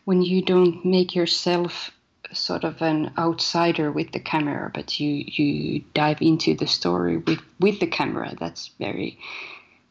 when 0.04 0.22
you 0.22 0.42
don't 0.42 0.84
make 0.84 1.14
yourself 1.14 1.90
sort 2.32 2.64
of 2.64 2.80
an 2.80 3.12
outsider 3.18 3.90
with 3.90 4.12
the 4.12 4.20
camera, 4.20 4.70
but 4.72 5.00
you 5.00 5.24
you 5.26 5.84
dive 5.94 6.22
into 6.22 6.54
the 6.54 6.66
story 6.66 7.18
with 7.18 7.40
with 7.58 7.80
the 7.80 7.86
camera. 7.86 8.34
That's 8.38 8.68
very 8.78 9.18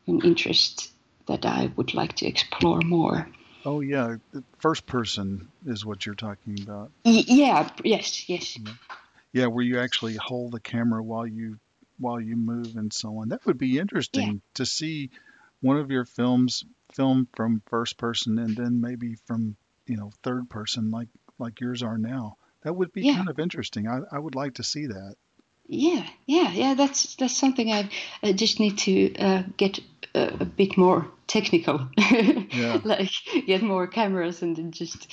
an 0.07 0.21
interest 0.21 0.91
that 1.27 1.45
I 1.45 1.71
would 1.75 1.93
like 1.93 2.15
to 2.17 2.25
explore 2.25 2.81
more. 2.81 3.27
Oh 3.65 3.81
yeah, 3.81 4.15
first 4.57 4.85
person 4.85 5.49
is 5.65 5.85
what 5.85 6.05
you're 6.05 6.15
talking 6.15 6.59
about. 6.61 6.91
Yeah. 7.03 7.69
Yes. 7.83 8.27
Yes. 8.29 8.57
Yeah. 8.57 8.71
Yeah, 9.31 9.47
where 9.47 9.63
you 9.63 9.79
actually 9.79 10.15
hold 10.15 10.51
the 10.51 10.59
camera 10.59 11.03
while 11.03 11.27
you 11.27 11.59
while 11.97 12.19
you 12.19 12.35
move 12.35 12.75
and 12.75 12.93
so 12.93 13.17
on. 13.19 13.29
That 13.29 13.45
would 13.45 13.57
be 13.57 13.77
interesting 13.77 14.27
yeah. 14.27 14.39
to 14.55 14.65
see 14.65 15.11
one 15.61 15.77
of 15.77 15.91
your 15.91 16.05
films 16.05 16.63
filmed 16.93 17.27
from 17.35 17.61
first 17.67 17.97
person 17.97 18.39
and 18.39 18.55
then 18.55 18.81
maybe 18.81 19.15
from 19.27 19.55
you 19.85 19.97
know 19.97 20.11
third 20.23 20.49
person 20.49 20.91
like 20.91 21.09
like 21.37 21.59
yours 21.59 21.83
are 21.83 21.97
now. 21.97 22.37
That 22.63 22.75
would 22.75 22.91
be 22.91 23.03
yeah. 23.03 23.15
kind 23.15 23.29
of 23.29 23.39
interesting. 23.39 23.87
I, 23.87 24.01
I 24.11 24.19
would 24.19 24.35
like 24.35 24.55
to 24.55 24.63
see 24.63 24.87
that. 24.87 25.15
Yeah, 25.67 26.05
yeah, 26.25 26.51
yeah. 26.51 26.73
That's 26.73 27.15
that's 27.15 27.37
something 27.37 27.71
I, 27.71 27.89
I 28.23 28.33
just 28.33 28.59
need 28.59 28.79
to 28.79 29.15
uh, 29.15 29.43
get 29.55 29.79
a, 30.15 30.41
a, 30.41 30.45
bit 30.45 30.77
more 30.77 31.07
technical. 31.29 31.87
yeah. 31.97 32.81
like 32.83 33.11
get 33.45 33.61
more 33.61 33.87
cameras 33.87 34.41
and 34.41 34.73
just 34.73 35.07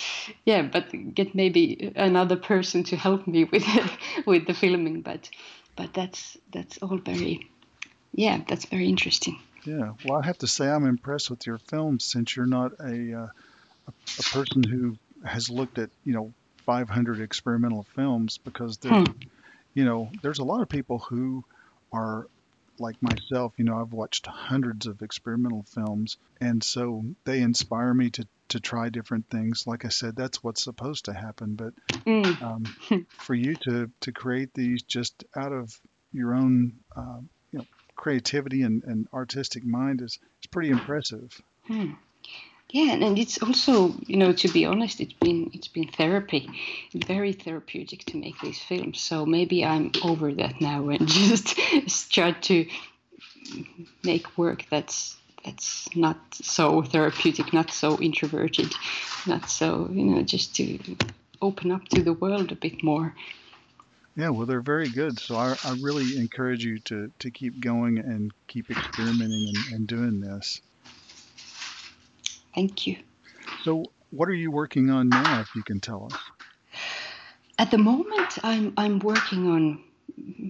yeah, 0.45 0.63
but 0.63 0.87
get 1.15 1.35
maybe 1.35 1.93
another 1.95 2.37
person 2.37 2.83
to 2.85 2.97
help 2.97 3.27
me 3.29 3.45
with 3.45 3.65
with 4.27 4.47
the 4.47 4.55
filming. 4.55 5.03
But 5.03 5.31
but 5.77 5.95
that's 5.95 6.37
that's 6.51 6.79
all 6.79 6.99
very 6.99 7.49
yeah, 8.13 8.41
that's 8.49 8.65
very 8.65 8.89
interesting. 8.89 9.39
Yeah. 9.65 9.93
Well, 10.05 10.21
I 10.21 10.27
have 10.27 10.39
to 10.39 10.47
say 10.47 10.69
I'm 10.69 10.87
impressed 10.87 11.31
with 11.31 11.47
your 11.47 11.59
films 11.59 12.05
since 12.05 12.35
you're 12.35 12.47
not 12.47 12.73
a 12.81 13.15
uh, 13.15 13.29
a, 13.87 13.93
a 14.19 14.23
person 14.33 14.63
who 14.65 14.97
has 15.25 15.51
looked 15.51 15.79
at 15.79 15.91
you 16.05 16.15
know 16.15 16.33
500 16.65 17.21
experimental 17.21 17.85
films 17.95 18.39
because 18.39 18.79
there, 18.79 18.93
hmm. 18.93 19.05
you 19.75 19.85
know 19.85 20.11
there's 20.23 20.41
a 20.41 20.45
lot 20.45 20.63
of 20.63 20.69
people 20.69 20.99
who 20.99 21.45
are 21.93 22.27
like 22.81 22.97
myself 23.03 23.53
you 23.57 23.65
know 23.65 23.81
i've 23.81 23.93
watched 23.93 24.27
hundreds 24.27 24.87
of 24.87 25.03
experimental 25.03 25.65
films 25.75 26.17
and 26.41 26.63
so 26.63 27.05
they 27.25 27.41
inspire 27.41 27.93
me 27.93 28.11
to 28.11 28.27
to 28.49 28.61
try 28.61 28.89
different 28.89 29.29
things 29.29 29.67
like 29.67 29.85
i 29.85 29.89
said 29.89 30.15
that's 30.17 30.43
what's 30.43 30.63
supposed 30.63 31.07
to 31.07 31.13
happen 31.13 31.55
but 31.55 31.73
mm. 32.05 32.43
um, 32.43 33.07
for 33.19 33.35
you 33.35 33.55
to 33.57 33.91
to 34.01 34.13
create 34.13 34.53
these 34.55 34.83
just 34.83 35.25
out 35.35 35.53
of 35.53 35.79
your 36.13 36.35
own 36.35 36.73
uh, 36.97 37.19
you 37.53 37.59
know 37.59 37.65
creativity 37.95 38.63
and, 38.63 38.85
and 38.85 39.09
artistic 39.13 39.65
mind 39.65 40.01
is, 40.01 40.19
is 40.41 40.47
pretty 40.51 40.71
impressive 40.71 41.41
hmm. 41.67 41.93
Yeah, 42.71 42.93
and 42.95 43.19
it's 43.19 43.41
also, 43.43 43.95
you 44.07 44.17
know, 44.17 44.33
to 44.33 44.49
be 44.49 44.65
honest, 44.67 45.01
it's 45.01 45.13
been 45.13 45.51
it's 45.55 45.69
been 45.69 45.89
therapy, 45.89 46.49
very 46.93 47.33
therapeutic 47.33 48.05
to 48.07 48.17
make 48.17 48.41
these 48.41 48.59
films. 48.59 49.01
So 49.01 49.25
maybe 49.25 49.65
I'm 49.65 49.93
over 50.03 50.33
that 50.35 50.61
now 50.61 50.89
and 50.89 51.07
just 51.09 51.57
start 51.87 52.43
to 52.43 52.67
make 54.03 54.37
work 54.37 54.65
that's 54.69 55.17
that's 55.45 55.89
not 55.95 56.19
so 56.33 56.83
therapeutic, 56.83 57.53
not 57.53 57.71
so 57.71 58.01
introverted, 58.01 58.75
not 59.27 59.49
so, 59.49 59.89
you 59.93 60.05
know, 60.05 60.23
just 60.23 60.57
to 60.57 60.79
open 61.41 61.71
up 61.71 61.87
to 61.89 62.03
the 62.03 62.13
world 62.13 62.51
a 62.51 62.57
bit 62.57 62.83
more. 62.83 63.15
Yeah, 64.17 64.31
well, 64.31 64.47
they're 64.47 64.61
very 64.61 64.89
good. 64.89 65.21
So 65.21 65.37
I, 65.37 65.57
I 65.65 65.77
really 65.81 66.17
encourage 66.17 66.65
you 66.65 66.81
to, 66.81 67.13
to 67.21 67.31
keep 67.31 67.61
going 67.61 67.99
and 67.99 68.33
keep 68.49 68.71
experimenting 68.71 69.53
and, 69.55 69.75
and 69.75 69.87
doing 69.87 70.21
this. 70.21 70.61
Thank 72.57 72.87
you. 72.87 72.97
So, 73.63 73.85
what 74.11 74.29
are 74.29 74.35
you 74.35 74.51
working 74.51 74.91
on 74.91 75.11
now, 75.11 75.41
if 75.41 75.55
you 75.55 75.63
can 75.63 75.79
tell 75.79 76.07
us? 76.07 76.19
At 77.59 77.71
the 77.71 77.79
moment, 77.79 78.39
I'm 78.43 78.73
I'm 78.77 78.99
working 78.99 79.47
on 79.47 79.83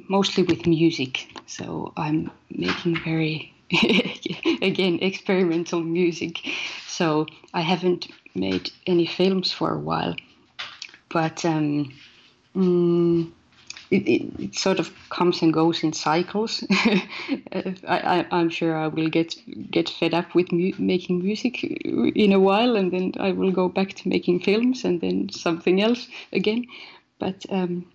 mostly 0.08 0.44
with 0.44 0.66
music. 0.66 1.26
So 1.46 1.92
I'm 1.96 2.30
making 2.50 2.96
very 3.04 3.52
again 4.62 4.98
experimental 5.02 5.80
music. 5.80 6.40
So 6.86 7.26
I 7.52 7.60
haven't 7.60 8.08
made 8.34 8.70
any 8.86 9.06
films 9.06 9.52
for 9.52 9.74
a 9.74 9.78
while, 9.78 10.14
but 11.10 11.44
um, 11.44 11.92
mm, 12.54 13.32
it, 13.90 14.08
it, 14.08 14.40
it, 14.40 14.54
sort 14.54 14.78
of 14.80 14.90
comes 15.10 15.42
and 15.42 15.52
goes 15.52 15.82
in 15.82 15.92
cycles. 15.92 16.64
I, 16.70 18.26
am 18.30 18.50
sure 18.50 18.76
I 18.76 18.88
will 18.88 19.08
get 19.08 19.36
get 19.70 19.88
fed 19.88 20.14
up 20.14 20.34
with 20.34 20.52
mu- 20.52 20.72
making 20.78 21.22
music 21.22 21.62
in 21.62 22.32
a 22.32 22.40
while, 22.40 22.76
and 22.76 22.92
then 22.92 23.12
I 23.18 23.32
will 23.32 23.52
go 23.52 23.68
back 23.68 23.94
to 23.94 24.08
making 24.08 24.40
films, 24.40 24.84
and 24.84 25.00
then 25.00 25.28
something 25.30 25.80
else 25.80 26.08
again. 26.32 26.66
But 27.18 27.46
um, 27.50 27.86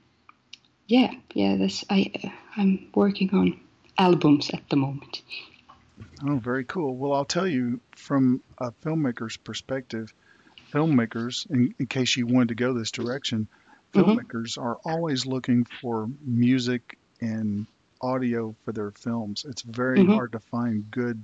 yeah, 0.88 1.12
yeah, 1.34 1.58
that's 1.58 1.84
I 1.90 2.12
I'm 2.56 2.88
working 2.96 3.34
on 3.34 3.60
albums 3.98 4.50
at 4.50 4.70
the 4.70 4.76
moment. 4.76 5.22
Oh, 6.24 6.38
very 6.38 6.64
cool. 6.66 6.96
Well, 6.96 7.14
I'll 7.14 7.26
tell 7.26 7.48
you 7.48 7.80
from 7.96 8.42
a 8.58 8.72
filmmaker's 8.72 9.38
perspective, 9.38 10.14
filmmakers, 10.72 11.50
in, 11.50 11.74
in 11.80 11.88
case 11.88 12.16
you 12.16 12.28
wanted 12.28 12.50
to 12.50 12.56
go 12.56 12.74
this 12.74 12.92
direction. 12.92 13.48
Filmmakers 13.94 14.58
mm-hmm. 14.58 14.64
are 14.64 14.78
always 14.86 15.26
looking 15.26 15.66
for 15.66 16.10
music 16.26 16.98
and 17.20 17.68
audio 18.02 18.56
for 18.66 18.72
their 18.72 18.92
films. 18.92 19.46
It's 19.48 19.62
very 19.62 20.00
mm-hmm. 20.00 20.14
hard 20.14 20.32
to 20.32 20.40
find 20.40 20.90
good 20.90 21.24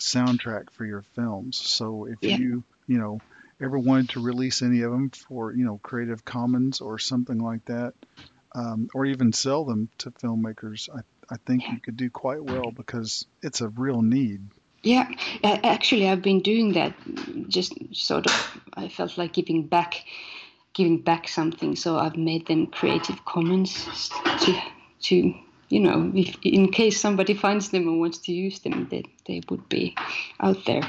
soundtrack 0.00 0.70
for 0.70 0.84
your 0.84 1.02
films. 1.14 1.56
So 1.56 2.06
if 2.06 2.18
yeah. 2.20 2.36
you, 2.36 2.64
you 2.86 2.98
know, 2.98 3.20
ever 3.60 3.78
wanted 3.78 4.10
to 4.10 4.22
release 4.22 4.62
any 4.62 4.82
of 4.82 4.90
them 4.90 5.10
for, 5.10 5.52
you 5.52 5.64
know, 5.64 5.78
Creative 5.82 6.24
Commons 6.24 6.80
or 6.80 6.98
something 6.98 7.38
like 7.38 7.64
that, 7.66 7.94
um, 8.54 8.88
or 8.94 9.06
even 9.06 9.32
sell 9.32 9.64
them 9.64 9.88
to 9.98 10.10
filmmakers, 10.10 10.88
I, 10.94 11.00
I 11.30 11.36
think 11.46 11.62
yeah. 11.62 11.72
you 11.72 11.80
could 11.80 11.96
do 11.96 12.10
quite 12.10 12.42
well 12.42 12.70
because 12.70 13.24
it's 13.42 13.60
a 13.60 13.68
real 13.68 14.02
need. 14.02 14.42
Yeah, 14.82 15.08
actually, 15.44 16.08
I've 16.08 16.22
been 16.22 16.40
doing 16.40 16.72
that. 16.72 16.94
Just 17.48 17.72
sort 17.94 18.26
of, 18.26 18.60
I 18.74 18.88
felt 18.88 19.16
like 19.16 19.32
giving 19.32 19.68
back 19.68 20.04
giving 20.74 21.00
back 21.00 21.28
something. 21.28 21.76
So 21.76 21.98
I've 21.98 22.16
made 22.16 22.46
them 22.46 22.66
Creative 22.66 23.24
Commons 23.24 24.10
to 24.40 24.60
to 25.02 25.34
you 25.68 25.80
know 25.80 26.12
if 26.14 26.36
in 26.42 26.70
case 26.70 27.00
somebody 27.00 27.34
finds 27.34 27.70
them 27.70 27.88
and 27.88 28.00
wants 28.00 28.18
to 28.18 28.32
use 28.32 28.60
them, 28.60 28.88
that 28.90 29.04
they, 29.26 29.40
they 29.40 29.42
would 29.48 29.68
be 29.68 29.94
out 30.40 30.64
there. 30.66 30.82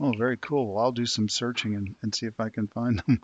Oh, 0.00 0.12
very 0.16 0.36
cool. 0.36 0.74
Well, 0.74 0.84
I'll 0.84 0.92
do 0.92 1.06
some 1.06 1.28
searching 1.28 1.74
and, 1.74 1.96
and 2.02 2.14
see 2.14 2.26
if 2.26 2.38
I 2.38 2.50
can 2.50 2.68
find 2.68 3.02
them. 3.06 3.20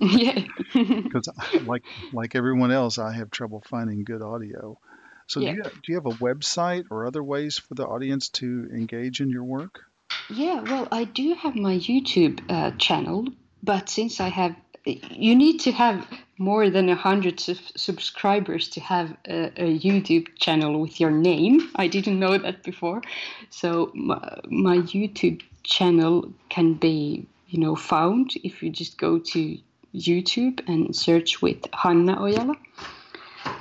yeah. 0.00 0.44
Because 0.72 1.28
like 1.66 1.84
like 2.12 2.34
everyone 2.34 2.70
else, 2.70 2.98
I 2.98 3.12
have 3.12 3.30
trouble 3.30 3.62
finding 3.68 4.04
good 4.04 4.22
audio. 4.22 4.78
So 5.26 5.38
yeah. 5.40 5.52
do, 5.52 5.56
you, 5.58 5.62
do 5.62 5.92
you 5.92 5.94
have 5.94 6.06
a 6.06 6.16
website 6.16 6.86
or 6.90 7.06
other 7.06 7.22
ways 7.22 7.56
for 7.56 7.74
the 7.74 7.86
audience 7.86 8.30
to 8.30 8.68
engage 8.72 9.20
in 9.20 9.30
your 9.30 9.44
work? 9.44 9.82
Yeah, 10.28 10.60
well, 10.60 10.88
I 10.90 11.04
do 11.04 11.34
have 11.34 11.54
my 11.54 11.76
YouTube 11.76 12.40
uh, 12.48 12.72
channel, 12.78 13.26
but 13.62 13.88
since 13.88 14.20
I 14.20 14.28
have 14.28 14.56
you 14.84 15.36
need 15.36 15.58
to 15.60 15.72
have 15.72 16.06
more 16.38 16.70
than 16.70 16.88
a 16.88 16.94
hundred 16.94 17.38
su- 17.38 17.54
subscribers 17.76 18.68
to 18.70 18.80
have 18.80 19.14
a, 19.28 19.52
a, 19.56 19.78
YouTube 19.78 20.26
channel 20.38 20.80
with 20.80 20.98
your 20.98 21.10
name. 21.10 21.70
I 21.76 21.86
didn't 21.86 22.18
know 22.18 22.38
that 22.38 22.62
before. 22.62 23.02
So 23.50 23.90
my, 23.94 24.38
my, 24.48 24.78
YouTube 24.78 25.42
channel 25.64 26.32
can 26.48 26.74
be, 26.74 27.26
you 27.48 27.60
know, 27.60 27.76
found 27.76 28.32
if 28.42 28.62
you 28.62 28.70
just 28.70 28.96
go 28.96 29.18
to 29.18 29.58
YouTube 29.94 30.66
and 30.66 30.96
search 30.96 31.42
with 31.42 31.58
Hanna 31.74 32.16
Ojala. 32.16 32.56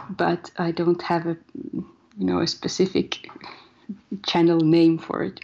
But 0.10 0.52
I 0.58 0.72
don't 0.72 1.02
have 1.02 1.26
a, 1.28 1.38
you 1.64 2.26
know, 2.26 2.40
a 2.40 2.48
specific 2.48 3.30
channel 4.26 4.62
name 4.62 4.98
for 4.98 5.24
it. 5.24 5.42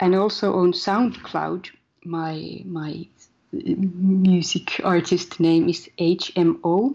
And 0.00 0.16
also 0.16 0.54
on 0.54 0.72
SoundCloud, 0.72 1.70
my 2.04 2.62
my 2.64 3.06
music 3.54 4.80
artist 4.84 5.40
name 5.40 5.68
is 5.68 5.88
HMO, 5.98 6.94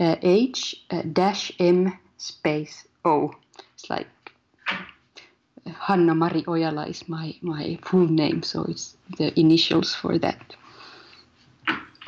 uh, 0.00 0.16
H 0.22 0.76
uh, 0.90 1.02
dash 1.12 1.52
M 1.58 1.98
space 2.16 2.86
O. 3.04 3.34
It's 3.74 3.88
like 3.90 4.08
Hanna 5.66 6.14
Mari 6.14 6.42
Ojala 6.42 6.88
is 6.88 7.08
my, 7.08 7.34
my 7.40 7.78
full 7.82 8.08
name, 8.08 8.42
so 8.42 8.64
it's 8.64 8.96
the 9.16 9.38
initials 9.38 9.94
for 9.94 10.18
that. 10.18 10.56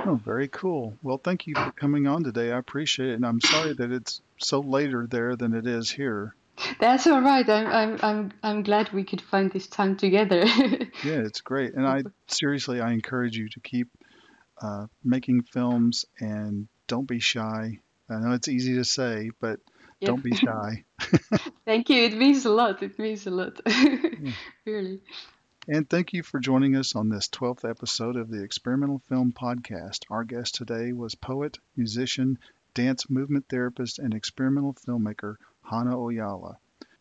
Oh, 0.07 0.15
very 0.15 0.49
cool. 0.49 0.97
Well, 1.03 1.19
thank 1.19 1.47
you 1.47 1.55
for 1.55 1.73
coming 1.73 2.07
on 2.07 2.25
today. 2.25 2.53
I 2.53 2.59
appreciate 2.59 3.11
it. 3.11 3.15
And 3.15 3.27
I'm 3.27 3.41
sorry 3.41 3.75
that 3.75 3.93
it's 3.93 4.23
so 4.39 4.61
later 4.61 5.07
there 5.07 5.37
than 5.37 5.55
it 5.55 5.67
is 5.67 5.91
here. 5.91 6.35
That's 6.81 7.07
all 7.07 7.21
right. 7.23 7.49
I'm, 7.49 7.67
I'm, 7.67 7.99
I'm, 8.03 8.33
I'm 8.43 8.63
glad 8.63 8.93
we 8.93 9.05
could 9.05 9.21
find 9.21 9.51
this 9.51 9.67
time 9.67 9.97
together. 9.97 10.45
Yeah, 11.05 11.21
it's 11.25 11.41
great. 11.41 11.75
And 11.75 11.87
I 11.87 12.03
seriously, 12.29 12.81
I 12.81 12.93
encourage 12.93 13.37
you 13.37 13.49
to 13.51 13.61
keep 13.61 13.89
uh, 14.61 14.87
making 15.03 15.43
films 15.43 16.05
and 16.19 16.69
don't 16.87 17.07
be 17.09 17.21
shy. 17.21 17.79
I 18.11 18.19
know 18.19 18.33
it's 18.33 18.49
easy 18.49 18.75
to 18.75 18.85
say, 18.85 19.31
but 19.41 19.61
Yeah. 20.01 20.09
don't 20.09 20.23
be 20.23 20.35
shy. 20.35 20.85
Thank 21.65 21.89
you. 21.89 22.03
It 22.05 22.17
means 22.17 22.45
a 22.45 22.51
lot. 22.51 22.83
It 22.83 22.99
means 22.99 23.27
a 23.27 23.31
lot. 23.31 23.61
really. 24.67 25.01
And 25.69 25.89
thank 25.89 26.13
you 26.13 26.23
for 26.23 26.41
joining 26.41 26.75
us 26.77 26.97
on 26.97 27.09
this 27.09 27.29
12th 27.29 27.69
episode 27.69 28.17
of 28.17 28.29
the 28.31 28.43
Experimental 28.43 28.99
Film 29.09 29.33
Podcast. 29.33 30.05
Our 30.11 30.25
guest 30.25 30.55
today 30.57 30.93
was 30.93 31.15
poet, 31.15 31.59
musician, 31.77 32.39
dance 32.75 33.09
movement 33.09 33.45
therapist, 33.49 33.99
and 33.99 34.13
experimental 34.15 34.75
filmmaker 34.75 35.37
Hanna 35.71 35.97
Ojala. 35.97 36.57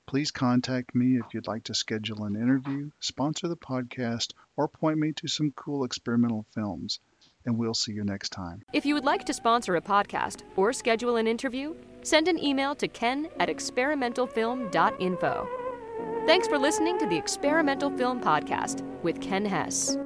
Please 0.05 0.31
contact 0.31 0.93
me 0.95 1.17
if 1.17 1.25
you'd 1.33 1.47
like 1.47 1.63
to 1.65 1.73
schedule 1.73 2.23
an 2.25 2.35
interview, 2.35 2.91
sponsor 2.99 3.47
the 3.47 3.57
podcast, 3.57 4.33
or 4.57 4.67
point 4.67 4.99
me 4.99 5.11
to 5.13 5.27
some 5.27 5.51
cool 5.55 5.83
experimental 5.83 6.45
films. 6.53 6.99
And 7.45 7.57
we'll 7.57 7.73
see 7.73 7.93
you 7.93 8.03
next 8.03 8.29
time. 8.29 8.61
If 8.73 8.85
you 8.85 8.93
would 8.93 9.05
like 9.05 9.25
to 9.25 9.33
sponsor 9.33 9.75
a 9.75 9.81
podcast 9.81 10.43
or 10.55 10.71
schedule 10.73 11.17
an 11.17 11.25
interview, 11.27 11.75
send 12.03 12.27
an 12.27 12.37
email 12.43 12.75
to 12.75 12.87
ken 12.87 13.27
at 13.39 13.49
experimentalfilm.info. 13.49 15.47
Thanks 16.25 16.47
for 16.47 16.57
listening 16.59 16.99
to 16.99 17.07
the 17.07 17.17
Experimental 17.17 17.89
Film 17.97 18.21
Podcast 18.21 18.83
with 19.01 19.19
Ken 19.19 19.45
Hess. 19.45 19.97